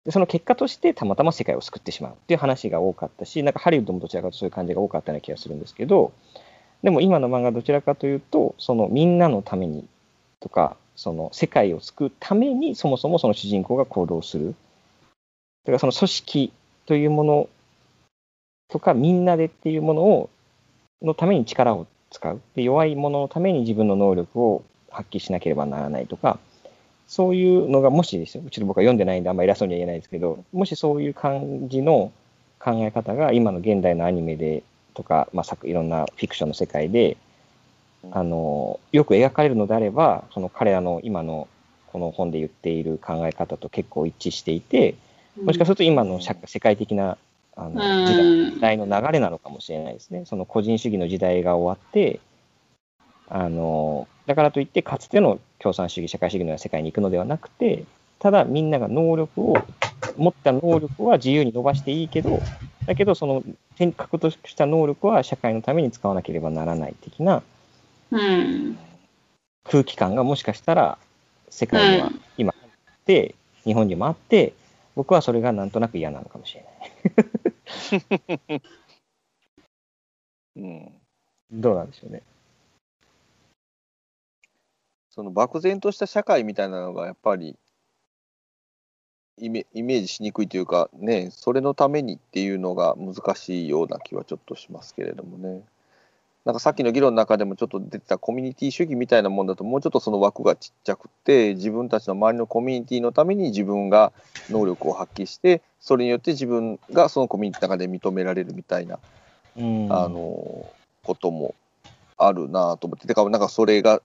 [0.05, 6.11] でその結果としてたまたま世界を救ってしまうっていう話が多かったし、なんかハリウッドもどちらかとそういう感じが多かったような気がするんですけど、
[6.83, 9.87] でも今の漫画どちらかというと、そのみんなのために
[10.41, 14.55] とか、その世界を救うためにそもそもその主人公が行動する。
[15.65, 16.53] だからその組織
[16.85, 17.49] というもの
[18.69, 20.29] とかみんなでっていうものを
[21.01, 22.41] のために力を使う。
[22.55, 22.63] で。
[22.63, 26.39] 弱いもののために自分の能力を発揮しなければならないとか、
[27.07, 32.11] そういうのがもしですよ、うちの僕は読んでないんであんまり偉そうには言えないですけど、もしそういう感じの
[32.59, 37.17] 考え方が今の現代のアニメでとか、まあ、いろんなフィクションの世界で
[38.11, 41.47] あのよく描かれるのであればその彼らの今の
[41.87, 44.95] この本で言っている考え方と結構一致していて
[45.41, 47.17] もしかすると今の社世界的な
[47.55, 47.81] あの
[48.51, 50.23] 時代の流れなのかもしれないですね。
[50.25, 52.19] その個人主義の時代が終わって
[53.27, 57.85] あのだからといってかつての共産主義社会主義のような世界に行くのではなくて
[58.19, 59.55] ただみんなが能力を
[60.17, 62.41] 持った能力は自由に伸ばしていいけど
[62.85, 63.43] だけどその
[63.75, 67.43] 天格とした能力は社会のために使わなければならない的な
[69.63, 70.97] 空気感がもしかしたら
[71.49, 74.53] 世界には今あって、うん、日本にもあって
[74.95, 78.61] 僕はそれがなんとなく嫌なのかもしれない、
[80.57, 80.91] うん、
[81.51, 82.21] どうなんでしょうね。
[85.09, 87.55] その漠然とした社会みたいなのがやっぱり
[89.37, 95.63] イメイメージしにくいというかねそれのためにっていうのが難しいような気はちょっとしますけれどもね。
[96.45, 104.11] なんかさっきの議論の中でもちょっと出てたコミュニティ主義みたいなもんだともうちょっとその枠がちっちゃくて自分たちの周りのコミュニティのために自分が
[104.49, 108.99] 能力を発揮してそれによって自分がそのコミュニティの中で認められるみたいな、
[109.57, 110.69] うん、あの
[111.03, 111.55] ことも
[112.17, 114.01] あるなと思って、てか、なんかそれが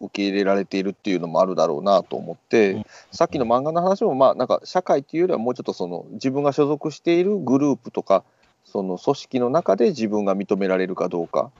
[0.00, 2.86] 受け入れられているっていうのもあるだろうなと思って、うん。
[3.12, 8.24] さっきの漫画の話も、まあ、なんか社会っていうよりは、もうちょっとその自分が所属しているグループとか、
[8.70, 11.50] その組織の中で自分が認められるかどうか、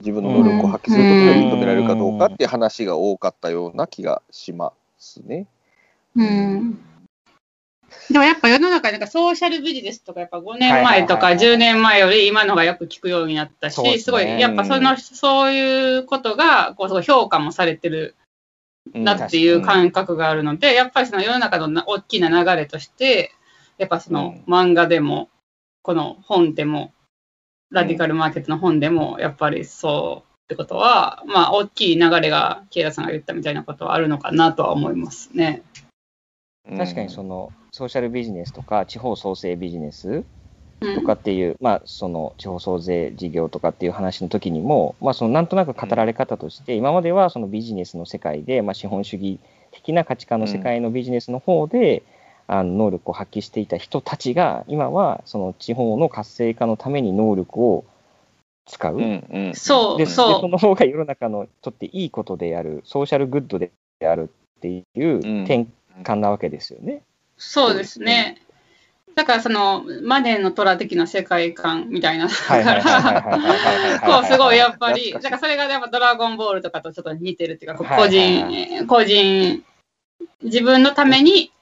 [0.00, 5.46] 自分の能力を発揮することで認められるかどうかっていう話が多かったような気がしますね。
[6.14, 6.78] うん。
[8.10, 11.56] でもやっぱ世の中なんかソーシャルビジネスとかやっぱ5年前とかはいはいはいはい。
[11.56, 18.14] 10年前より今のがよく聞くようになったし、すごいやっぱそのそういうことがこう評価もされてる
[18.94, 23.32] なっていう感覚があるので、やっぱりその世の中のな大きな流れとして、
[23.78, 25.28] やっぱその漫画でも、
[25.88, 26.92] この本でも、
[27.70, 35.62] ラディカルマーケットの本でも、やっぱりそうってことは、まあ大きい流れが、ケイラさんが言ったみたいなことはあるのかなとは思いますね。
[36.76, 40.24] 確かにそのソーシャルビジネスとか地方創生ビジネス
[40.80, 40.94] うん。
[40.96, 52.02] とかっていう、まあ、その地方創生事業とかっていう話の時にも、まあ、そのなんとなく語られ方として、今まではそのビジネスの世界で、まあ、資本主義的な価値観の世界のビジネスの方で、
[52.48, 57.84] あの能力を発揮していた人たちが今はその地方の活性化のために能力を
[58.66, 63.70] 使う、うんうん、そうでその方が世の中のとっていいことであるソーシャルグッドで
[64.02, 65.66] あるっていう転
[66.02, 66.94] 換なわけですよね。
[66.94, 67.00] うん、
[67.36, 68.40] そうですね、
[69.14, 72.28] だからそのマネーの虎的な世界観みたいな。
[72.28, 79.64] だからこうすごいやっぱりだからそれがやっぱドラゴンボールとかとちょっと似てるっていうか個人個人
[80.42, 81.52] 自分のために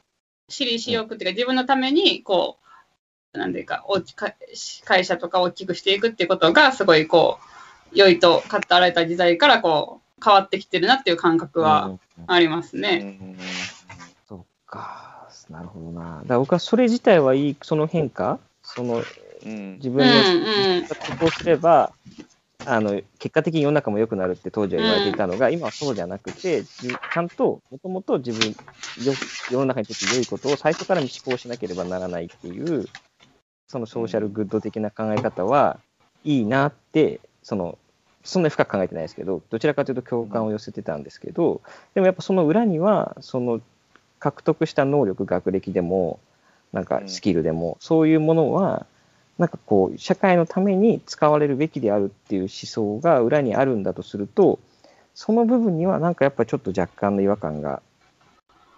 [0.48, 2.58] 私利私欲っていうか、自分のために、こ
[3.34, 4.32] う、なんていうか、大きか
[4.84, 7.38] 会社とか大きくしていくっていうことが、すごいこ
[7.92, 11.86] う、良いと語られた時代から、こう、変わってきてるなっていう感覚は
[12.18, 12.24] うん。
[12.26, 12.96] ありますうね。
[12.96, 13.36] ん。
[14.28, 16.18] そっか、なるほどな。
[16.22, 19.04] だから僕はそれ自体はいい、その変化、その
[19.44, 19.74] うん。
[19.76, 20.18] 自分うんう
[20.80, 20.82] ん。
[20.82, 20.88] の
[21.18, 21.92] こうすれば、
[22.64, 28.50] あの結果的に世の中も良くなるって当時は言われていたのが、今はそうじゃなくて、じちゃんともともと自分
[29.04, 29.12] よ、
[29.50, 32.86] 世の中にとって良いことを最初から思考しなければならないっていう、
[33.68, 35.80] そのソーシャルグッド的な考え方は
[36.24, 37.78] いいなって、その
[38.26, 41.62] そんなに深く考えてないですけど、どちらかというと共感を寄せてたんですけど、
[41.94, 43.60] でもやっぱその裏には、その
[44.18, 46.18] 獲得した能力、学歴でも、
[46.72, 48.86] なんかスキルでも、そういうものは、
[49.38, 54.58] なんかこう、社会のために使われるべきであるっていう思想が裏にあるんだとすると、
[55.14, 57.82] その部分にはなんかやっぱちょっと若干の違和感が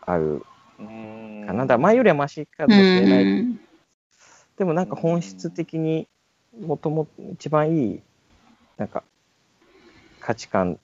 [0.02, 0.44] ある
[0.78, 1.44] うん。
[1.46, 1.62] かな。
[1.62, 3.24] だから前よりはマシかもうしれない。
[3.24, 3.60] ん
[4.56, 6.08] でもなんか本質的に
[6.60, 8.02] もともと一番いい、
[8.76, 9.04] なんか
[10.20, 10.78] 価値観、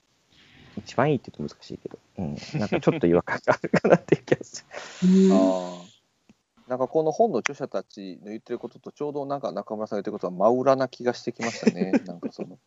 [0.77, 4.65] 一番いいって言うと難しいけど、うん、なんかちょっと違和感があるかなっていう気がす
[5.03, 5.33] うん。
[5.33, 5.94] あー
[6.69, 11.93] なんかこの本の著者たちの言ってることとちょうどなんか中村さんが言ってることは真裏な気がしてきましたね。
[12.07, 12.59] なんかその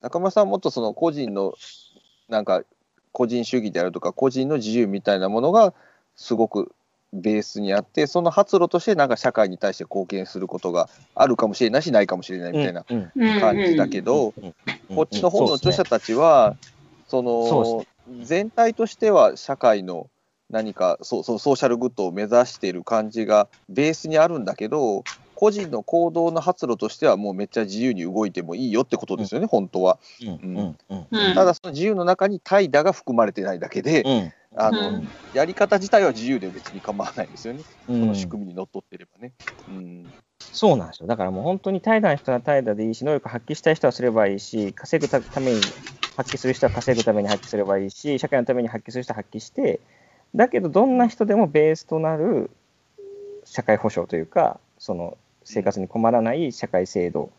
[0.00, 1.54] 中村さんはもっとその個人の
[2.28, 2.62] なんか
[3.10, 5.74] 個人主義であるとか個人の自由みたいなものが
[6.14, 6.72] すごく
[7.12, 12.84] ベースにあってその発露としてなんか社会に対して貢献することがあるかもしれないしないかもしれないみたいな
[13.40, 14.54] 感じだけど、うん
[14.94, 16.54] こっちの本の著者たちは、
[17.06, 17.86] そその
[18.24, 20.10] 全体としては社会の
[20.52, 29.64] 何かそうそうソーシャルグッドを目指している感じがベースにあるんだけど個人の行動の発露としてはもうめっちゃ自由に動いてもいいよってことですよね、うん。
[29.64, 31.34] うんうんうん。
[31.34, 34.32] ただその自由の中に怠惰が含まれてないだけで、うん。
[34.56, 35.12] あのうん。
[35.32, 38.00] やり方自体は自由で別に構わないですよね、うん。
[38.00, 39.32] この仕組みにのっとってればね。
[39.66, 40.10] うん。
[40.50, 41.06] そうなんですよ。
[41.06, 45.74] だからもう本当に怠惰な人は怠惰でいいし、能力発揮したい人はすればいいし、稼ぐたために
[46.14, 49.80] 発揮する人は稼ぐために発揮すればいいし、社会のために発揮する人は発揮して、
[50.34, 52.50] だけどどんな人でもベースとなる
[53.44, 57.30] 社会保障というか、その生活に困らない社会制度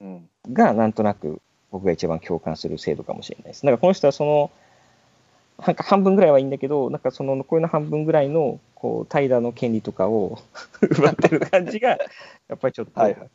[0.00, 1.40] うんがなんとなく
[1.70, 3.62] 僕が一番共感する制度かもしれないです。
[3.62, 4.50] だからこの人はその、
[5.64, 10.38] なんか半分ぐらいはいいんだけど、なんかその残りの半分ぐらいのこう怠惰の権利とかを
[10.80, 11.98] 奪ってる感じが、や
[12.54, 13.34] っぱりちょっと、はいはいなんか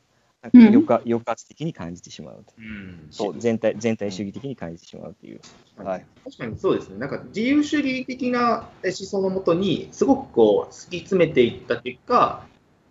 [0.54, 2.46] 抑圧抑圧的に感じてしまう。
[2.58, 3.08] うん。
[3.10, 5.41] そう全体全体主義的に感じてしまうっていう。
[5.78, 6.06] はい。
[6.24, 12.46] 確かにそうですね、なんか自由主義的な思想のもとに、すごくこう突き詰めていった結果、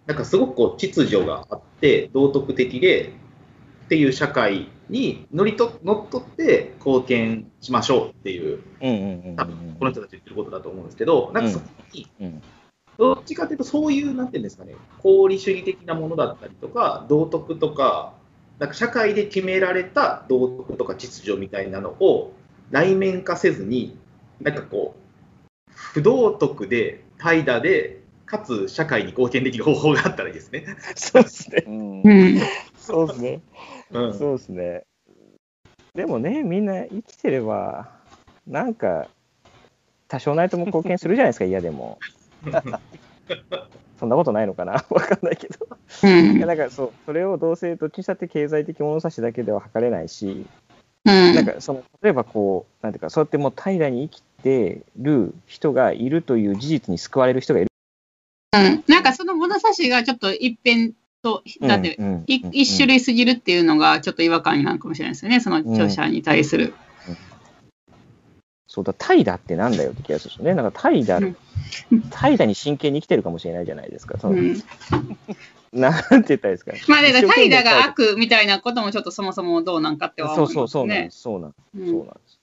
[0.07, 3.13] なんかすごくこう秩序があって、道徳的で
[3.87, 12.43] っていう社会に乗りと乗っ取って貢献しましょうっていう、うんうんうんうん多分この人たち言ってることだと思うんですけど、なんかそこに、うん
[12.99, 18.15] どっちかというと、そういう、なんていうんですかね、功利主義的なものだったりとか、道徳とか、
[18.59, 22.33] なんか社会で決められた道徳とか秩序みたいなのを
[22.71, 23.99] 内面化せずに、
[24.41, 30.65] なんかこう、不道徳で、怠惰で、かつ社会に貢献できる方法があったらいいですね。
[30.97, 31.65] そうですね。
[31.67, 32.41] うんうん
[32.77, 33.41] そうですね。
[33.93, 34.85] うん、そうですね。
[35.95, 37.89] でもね、みんな生きてれば、
[38.47, 39.09] なんか、
[40.09, 41.99] 多少ないとも貢献するじゃないですか、嫌でも。
[43.99, 44.73] そんなことないのかな？
[44.91, 45.67] わかんないけど。
[46.03, 46.37] うん。
[46.37, 50.47] いや、だからそう、それをどうせ、どっちにしたって経済的物差しだけでは測れないし、
[51.05, 51.35] うん。
[51.35, 57.69] なんかその、例えばこう、なんていうか、そうやってもう平らに生きてる人がいるという事実に救われる人がいる。
[58.53, 58.85] うん。
[58.89, 66.75] なんかその物差しがちょっと一辺と、だって、う一種類すぎるっていうのがちょっと違和感になるかもしれないですよね、その著者に対する。
[68.75, 70.53] そうだ、怠惰ってなんだよって気がするね。
[70.53, 71.37] なんか怠惰、うん
[72.11, 74.19] 怠惰に真剣に生きてるかもしれないじゃないですか。
[74.19, 74.57] そのうん、
[75.73, 76.73] なんて言ったらいいですか。
[76.89, 81.11] まあ、だ怠惰が一悪みたいなこともちょっとそもそもどうなんかってはそう思いますねそうそうなんで。
[81.11, 81.21] す。
[81.21, 81.61] そうなんです。
[81.79, 82.41] うんそうなんです。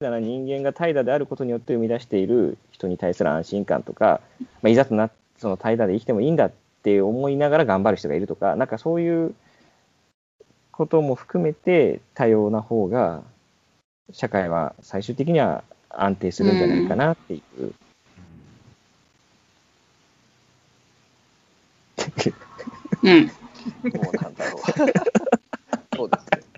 [0.00, 4.20] だから人間が怠惰であることによって生み出している人に対する安心感とか、
[4.60, 5.08] まあ、いざとな
[5.38, 6.52] その怠惰で生きてもいいんだっ
[6.82, 9.34] て思いながら頑張る人がいるとか、なんかそういう
[10.70, 13.22] ことも含めて多様な方が
[14.12, 17.72] 社会は最終的には安定するんじゃないかなっていう。
[23.02, 23.26] うん。
[23.26, 23.32] ど
[24.00, 24.60] うなんだろう。
[25.96, 26.54] そうですね。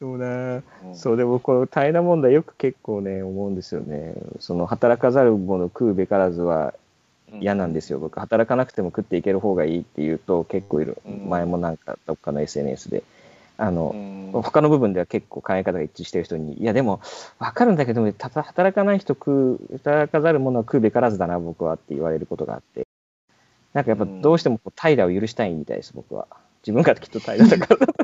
[0.00, 4.14] そうなうんそうでもこの怠惰問題よく結構ね思うんですよね。
[4.38, 6.72] その働かざる者食うべからずは
[7.40, 13.04] 嫌なんですよ、僕働かなくても食っていける方がいいっていうと結構いる、うん前もなんかどっかの SNS で
[13.60, 14.42] あの、うん。
[14.42, 17.00] 他の部分では結構考え方が一致してる人にいやでも
[17.40, 22.86] 分かるんだけどたた働かない人食う働かざる者は食うべからずだな僕はって言われることがあって。
[23.72, 24.22] なんかやっぱうん。
[24.22, 26.26] どうしてもこう怠惰を許したいみたいです僕は。
[26.62, 27.86] 自分がきっと怠惰だから。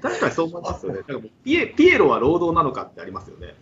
[0.00, 1.00] 確かにそう思いますよね。
[1.08, 3.54] なんかピエピエロは労働なのかってありますよね。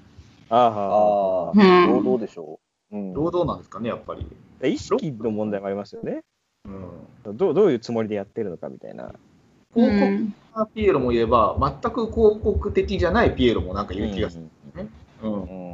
[0.51, 2.61] ああ労働でしょ
[2.91, 2.97] う。
[2.97, 3.15] うん。
[3.15, 4.27] 労働なんですかね、やっぱり。
[4.69, 6.23] 意識の問題もありますよね。
[6.65, 9.07] うん、どうどういうつもりでやってるのかみたいな。
[9.07, 9.15] う
[9.75, 14.45] 広告んなピエロもいれば、全く広告的じゃないピエロもなんかいる気がする。
[15.23, 15.73] うんうん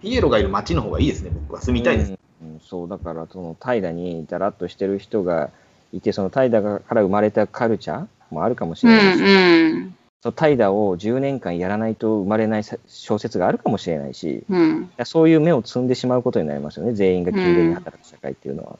[0.00, 1.60] ピエロがいる街の方がいいですね、僕は。
[1.60, 2.08] 住みたいです。
[2.10, 5.50] うんうんそうだからその怠惰にだらっとしてる人が
[5.92, 18.70] いてその怠惰から生まれたカルチャーもあるかもしうれないし、んうんその怠惰を10年間やらないと生まれないさ小説があるかもしれないしうんそういう目を積んでしまうことになりますよね全員が勤勉に働く社会っていうのは。
[18.70, 18.78] いや、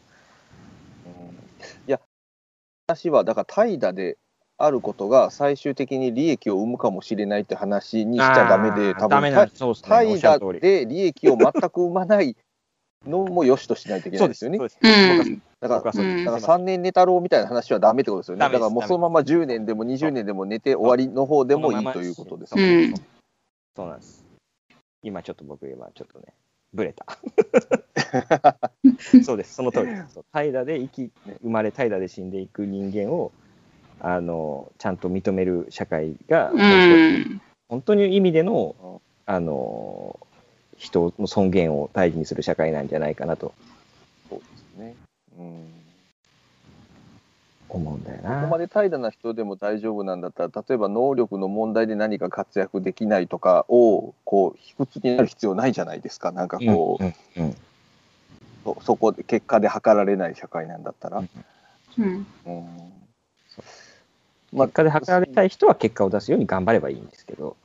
[2.92, 4.18] 話は、だから怠惰で
[4.58, 12.36] あることが最終的に利益を生むかもしれないって話にしちゃダメで、多分怠惰で利益を全く生まない
[13.06, 14.58] のも良しとしないといけないですよね。
[14.58, 16.18] だから、僕はそうです。
[16.18, 16.24] うん。
[16.24, 18.40] だから3年寝太郎みたいな話はダメってことですよね。
[18.40, 22.54] だからもうそのまま10年でも20年でも寝て終わりの方でもいいということです
[23.74, 24.24] そうなんです。
[25.02, 26.26] 今ちょっと僕、今ちょっとね、
[26.72, 27.06] ブレた。
[29.24, 30.20] そうです、その通りです。
[30.32, 31.10] 怠惰で生き、
[31.42, 33.32] 生まれ怠惰で死んでいく人間を、
[34.00, 40.18] あの、ちゃんと認める社会が、う本当にん本当に意味での、あの、
[40.76, 43.54] 人の尊厳を大事にする社会なんじゃないかなと
[44.28, 44.96] そうですね。
[45.38, 45.81] うん
[47.78, 48.46] 思うんだよここな。
[48.46, 56.32] まで怠惰な人でも大丈夫なんだったら、例えば能力の問題で何か活躍できないとかを、こう、卑屈になる必要ないじゃないですか。
[56.32, 57.56] なんかこう、うんうんうん。
[58.64, 61.18] そそこで結果で測られない社会なんだったら。
[61.18, 61.28] うん
[61.98, 62.26] うん。
[62.46, 62.66] うん。
[64.52, 67.56] 結果で測られたい人は結果を出すように頑張ればいいんですけど、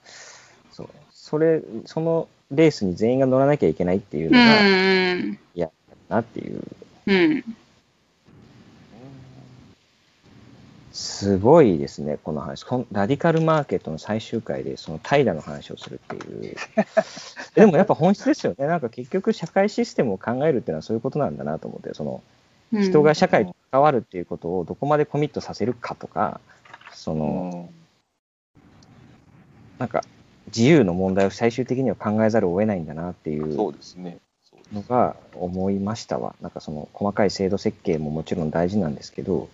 [0.72, 0.90] そう。
[1.12, 5.40] それ、そのレースに全員が乗らなきゃいけないっていううのが、ん。
[6.10, 6.64] なっていう、
[7.08, 7.44] うん
[10.98, 12.64] すごいですね、この話。
[12.64, 16.56] こんラディカルマーケットの最終回で、その怠惰の話をするっていう。
[17.54, 18.66] でもやっぱ本質ですよね。
[18.66, 22.24] なんか結局社会システムを考えるっていうのはそういうことなんだなと思って、その
[22.74, 26.42] うん人が社会と関わるっていうことをどこまでコミットさせるかとか、
[26.94, 27.78] その、うん
[29.78, 30.04] なんか
[30.48, 34.18] 自由の問題を最終的には考えざるを得ないんだなっていうそうですね。
[34.50, 36.36] そうですのが思いましたわ。
[36.42, 39.50] なんかその細かい制度設計ももちろん大事なんですけど、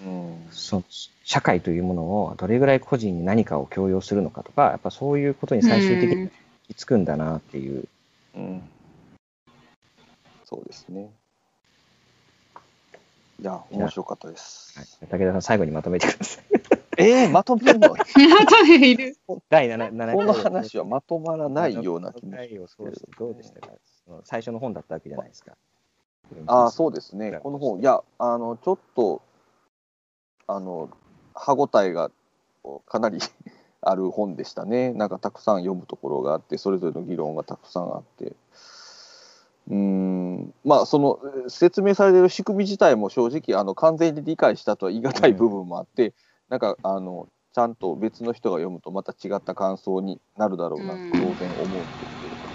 [0.00, 0.84] うんその
[1.24, 6.30] 社会というものをどれぐらい個人に何かを強要するのかとか、やっぱそういうことに最終的に行
[6.68, 7.88] き着くんだなっていう。
[8.34, 8.62] うん
[10.44, 11.10] そうですね。
[13.40, 14.78] いや、面白かったです。
[14.78, 16.44] はい、武田さん、最後にまとめてください。
[16.96, 17.88] えー、まとめるの？
[17.94, 18.04] 後
[18.66, 19.16] でいる。
[19.50, 23.68] 第 7, 7この話はまとまらないような気も回をそうしてどうでしたか？
[24.24, 25.52] 最初の本だったわけじゃないですか。
[26.46, 29.22] ああ、そうですねこの本、いや、あの、ちょっと、
[30.48, 30.90] あの、
[31.34, 32.10] 歯ごたえが
[32.86, 33.18] かなり
[33.80, 34.92] ある本でしたね。
[34.92, 38.34] なんかたくさん読むところがあって、それぞれの議論がたくさんあって。
[39.70, 46.14] うんまあその説明されてる仕組み自体も正直あの完全に理解したとは言い難い部分もあって、
[46.48, 52.54] なんかあのちゃんと別の人が読むとまた違った感想になるだろうなと当然思うんですけれども、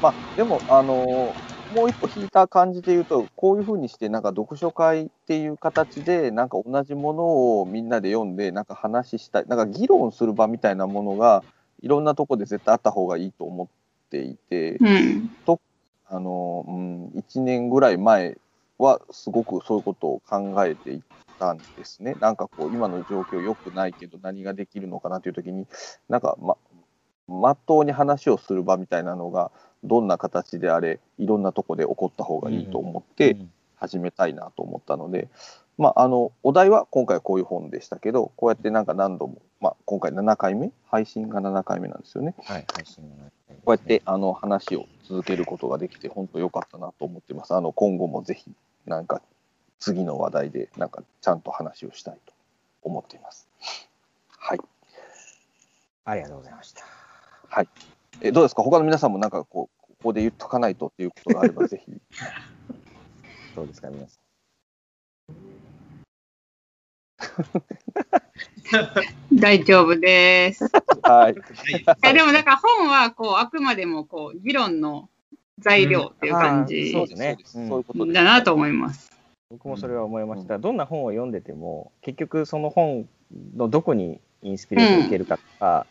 [0.00, 1.36] まあでもあの
[1.70, 11.44] もう一歩引いた感じで言うとこういうふうにしてなんか読書会っていう形でなんか同じものをみんなで読んでなんか話したいなんか議論する場みたいなものが
[11.82, 13.66] いろんなとこで絶対あった方がいいと思っ
[14.10, 14.76] ていて。
[14.80, 15.30] うん。
[16.10, 18.38] あの、うん、1年ぐらい前
[18.78, 21.02] はすごくそういうことを考えてい
[21.38, 22.14] たんですね。
[22.18, 25.66] なんかこう、今の状況良くないけど何ができるのかなという時に、
[26.08, 26.56] なんかま、
[27.28, 29.52] まっとうに話をする場みたいなのが、
[29.84, 33.50] どんな形であれ、いろんなとこで起こった方がいいと思ってうん
[33.80, 35.28] 始めたいなと思ったので、
[35.76, 40.72] まあ、あの、お題は今回こういう本でしたけど、こうやってなんか何度も、まあ、今回7回目？
[40.90, 42.34] 配信が7回目なんですよね。
[42.44, 47.54] はい、配信の中でこうやってあの話を続けることができて、本当良かったなと思ってます。
[47.54, 48.50] あの今後もぜひ、
[48.86, 49.22] なんか
[49.78, 52.32] 次の話題で、なんかちゃんと話をしたいと
[52.82, 53.48] 思っています。
[54.36, 54.60] はい。
[56.04, 56.82] ありがとうございました。
[58.20, 61.92] えどうですか、他の皆さんもなんかこう、ここで言っとかないとっていうことがあれば、 ぜひ。
[63.54, 64.18] どうですか、皆さ
[69.32, 70.64] 大丈夫です。
[70.64, 70.68] い
[71.02, 71.34] はい。
[72.02, 75.08] やでもだから本はこうあくまでもこう議論の
[75.58, 78.14] 材料っていう感うんじそうですねそうですそういうことです。
[78.14, 79.10] だなと思います。
[79.10, 79.14] ん。
[79.50, 80.58] 僕もそれは思いました。
[80.58, 83.08] どんな本を読んでても、結局その本
[83.56, 85.86] のどこにインスピレーションを受けるかとか、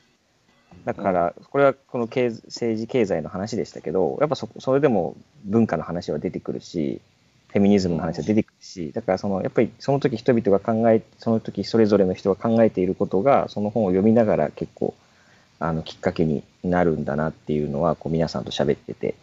[0.85, 7.01] だから、これはこの経政治経済の話でしたけど、やっぱそそれでも文化の話は出てくるし、
[7.49, 14.93] フェミニズムの話は出てくるし、だからそのやっぱりその時人々が考え、その時それぞれの人が考えていることが、その本を読みながら結構
[15.59, 19.15] あのきっかけになるんだなっていうのは、こう皆さんと喋ってて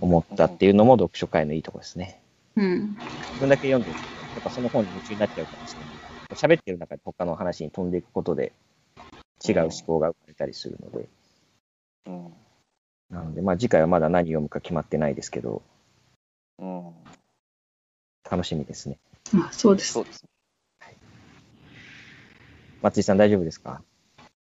[0.00, 2.20] 思ったっていうのも読書会のいいところですね。
[2.56, 2.96] うん。
[3.32, 3.90] 自分だけ読んで
[4.34, 6.12] やっぱその本に夢中になっちゃうかもしれない。
[6.34, 8.52] 喋ってる中で他の話に飛んでいくことで
[9.46, 11.08] 違う思考が生まれたりするので、
[12.06, 12.32] うん。
[13.10, 15.62] なので、まあ次回はまだ何読むか決まってないですけど、
[16.58, 16.92] うん。
[18.30, 18.98] 楽しみですね。
[19.34, 20.04] あそうですそう。
[20.04, 20.28] ですね。
[22.82, 23.82] 松井さん大丈夫ですか？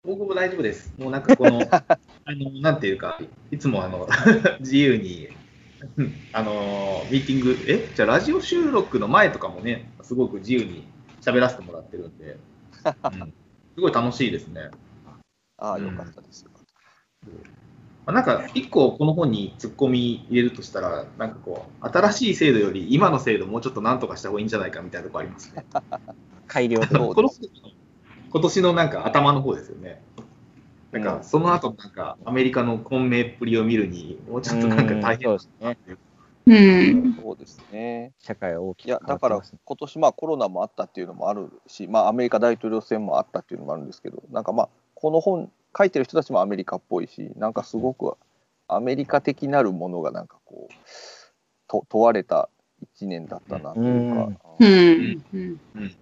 [0.05, 0.93] 僕も大丈夫です。
[0.99, 3.19] もうなんかこの、 あの、なんていうか、
[3.51, 4.09] いつもあの、
[4.61, 5.29] 自由に、
[5.97, 7.87] う んあの、ミーティング、え？
[7.95, 10.87] じゃあラジオ収録の前とかもね、すごく自由に
[11.21, 12.37] 喋らせてもらってるんで、
[13.13, 13.35] うん
[13.77, 14.71] すごい楽しいですね。
[15.59, 16.45] ああ、よかったです。
[16.45, 16.65] よかっ
[18.07, 25.67] まあなんか、一個この本に突っ込み入れるとしたら、なんかこう、新しい制度より今の制度もうちょっとなんとかした方がいいんじゃないかみたいなとこありますね。
[26.49, 27.15] 改良あの
[28.31, 30.01] 今年のなんか頭の方ですよね。
[30.93, 35.79] なんか、うんその後なんか、アメリカの混迷っぷりを見るに、もうちょっとなんか大変そうですね。
[35.87, 35.99] う
[36.55, 37.15] ん。
[37.15, 37.23] た。
[37.23, 38.13] そうですね。
[38.21, 39.59] 社会は大きくいや、変わだからってますね。
[39.65, 48.17] 今年まあコロナもあったっていうのもあるし、まあ、アメリカ大統領選もあったっていうのもあるんですけど、なんかまあ、この本、書いてる人たちもアメリカっぽいし、なんかすごく
[48.69, 50.75] アメリカ的なるものがなんかこう、
[51.69, 52.49] と問われた
[52.99, 54.29] 1年だったなというか、
[54.61, 55.23] うん。
[55.75, 55.97] うん。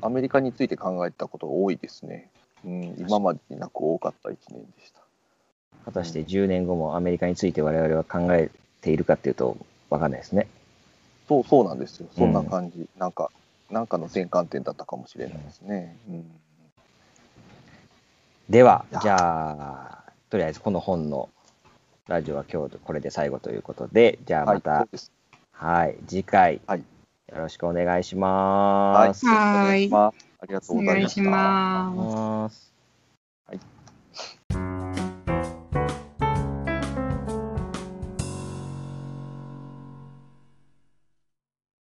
[0.00, 2.30] アメリカについて考えたことが多いですね。
[2.64, 5.00] うん、今までになく多かった1年でした。
[5.84, 9.56] 果たして10年後もアメリカについて我々は考えているかっていうと
[9.94, 10.46] 分かんないですね。
[11.28, 12.08] そうそうなんですよ。
[12.16, 12.88] そんな感じ。
[12.98, 13.30] なんか、
[13.70, 15.96] なんかの転換点だったかもしれないですね。
[16.08, 16.24] うん
[18.50, 21.30] では、じゃあ、とりあえずこの本の
[22.08, 25.12] ラジオは今日これで最後ということで、じゃあはい、また、そうです。
[25.52, 26.84] はい、次回、はい
[27.32, 29.20] よろしくお願いします。
[29.20, 30.28] しくお願いします。
[30.40, 32.73] ありがとうございました。